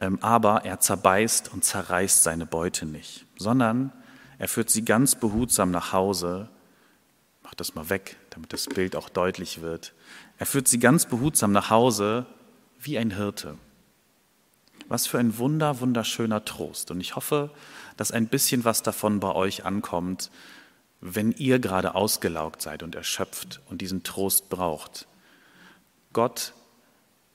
ähm, 0.00 0.20
aber 0.22 0.64
er 0.64 0.78
zerbeißt 0.78 1.52
und 1.52 1.64
zerreißt 1.64 2.22
seine 2.22 2.46
Beute 2.46 2.86
nicht, 2.86 3.26
sondern 3.36 3.92
er 4.38 4.46
führt 4.46 4.70
sie 4.70 4.84
ganz 4.84 5.16
behutsam 5.16 5.72
nach 5.72 5.92
Hause. 5.92 6.48
Mach 7.50 7.56
das 7.56 7.74
mal 7.74 7.90
weg, 7.90 8.16
damit 8.30 8.52
das 8.52 8.68
Bild 8.68 8.94
auch 8.94 9.08
deutlich 9.08 9.60
wird. 9.60 9.92
Er 10.38 10.46
führt 10.46 10.68
sie 10.68 10.78
ganz 10.78 11.06
behutsam 11.06 11.50
nach 11.50 11.68
Hause 11.68 12.26
wie 12.78 12.96
ein 12.96 13.10
Hirte. 13.10 13.58
Was 14.86 15.08
für 15.08 15.18
ein 15.18 15.36
wunder, 15.36 15.80
wunderschöner 15.80 16.44
Trost. 16.44 16.92
Und 16.92 17.00
ich 17.00 17.16
hoffe, 17.16 17.50
dass 17.96 18.12
ein 18.12 18.28
bisschen 18.28 18.64
was 18.64 18.84
davon 18.84 19.18
bei 19.18 19.34
euch 19.34 19.64
ankommt, 19.64 20.30
wenn 21.00 21.32
ihr 21.32 21.58
gerade 21.58 21.96
ausgelaugt 21.96 22.62
seid 22.62 22.84
und 22.84 22.94
erschöpft 22.94 23.60
und 23.68 23.80
diesen 23.80 24.04
Trost 24.04 24.48
braucht. 24.48 25.08
Gott 26.12 26.54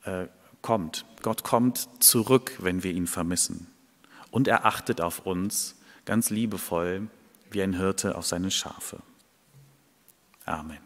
äh, 0.03 0.27
kommt. 0.61 1.03
Gott 1.23 1.43
kommt 1.43 1.89
zurück, 2.01 2.53
wenn 2.59 2.83
wir 2.83 2.93
ihn 2.93 3.07
vermissen. 3.07 3.67
Und 4.31 4.47
er 4.47 4.65
achtet 4.65 5.01
auf 5.01 5.25
uns 5.25 5.75
ganz 6.05 6.29
liebevoll 6.29 7.09
wie 7.51 7.61
ein 7.61 7.73
Hirte 7.73 8.15
auf 8.15 8.25
seine 8.25 8.49
Schafe. 8.49 9.01
Amen. 10.47 10.84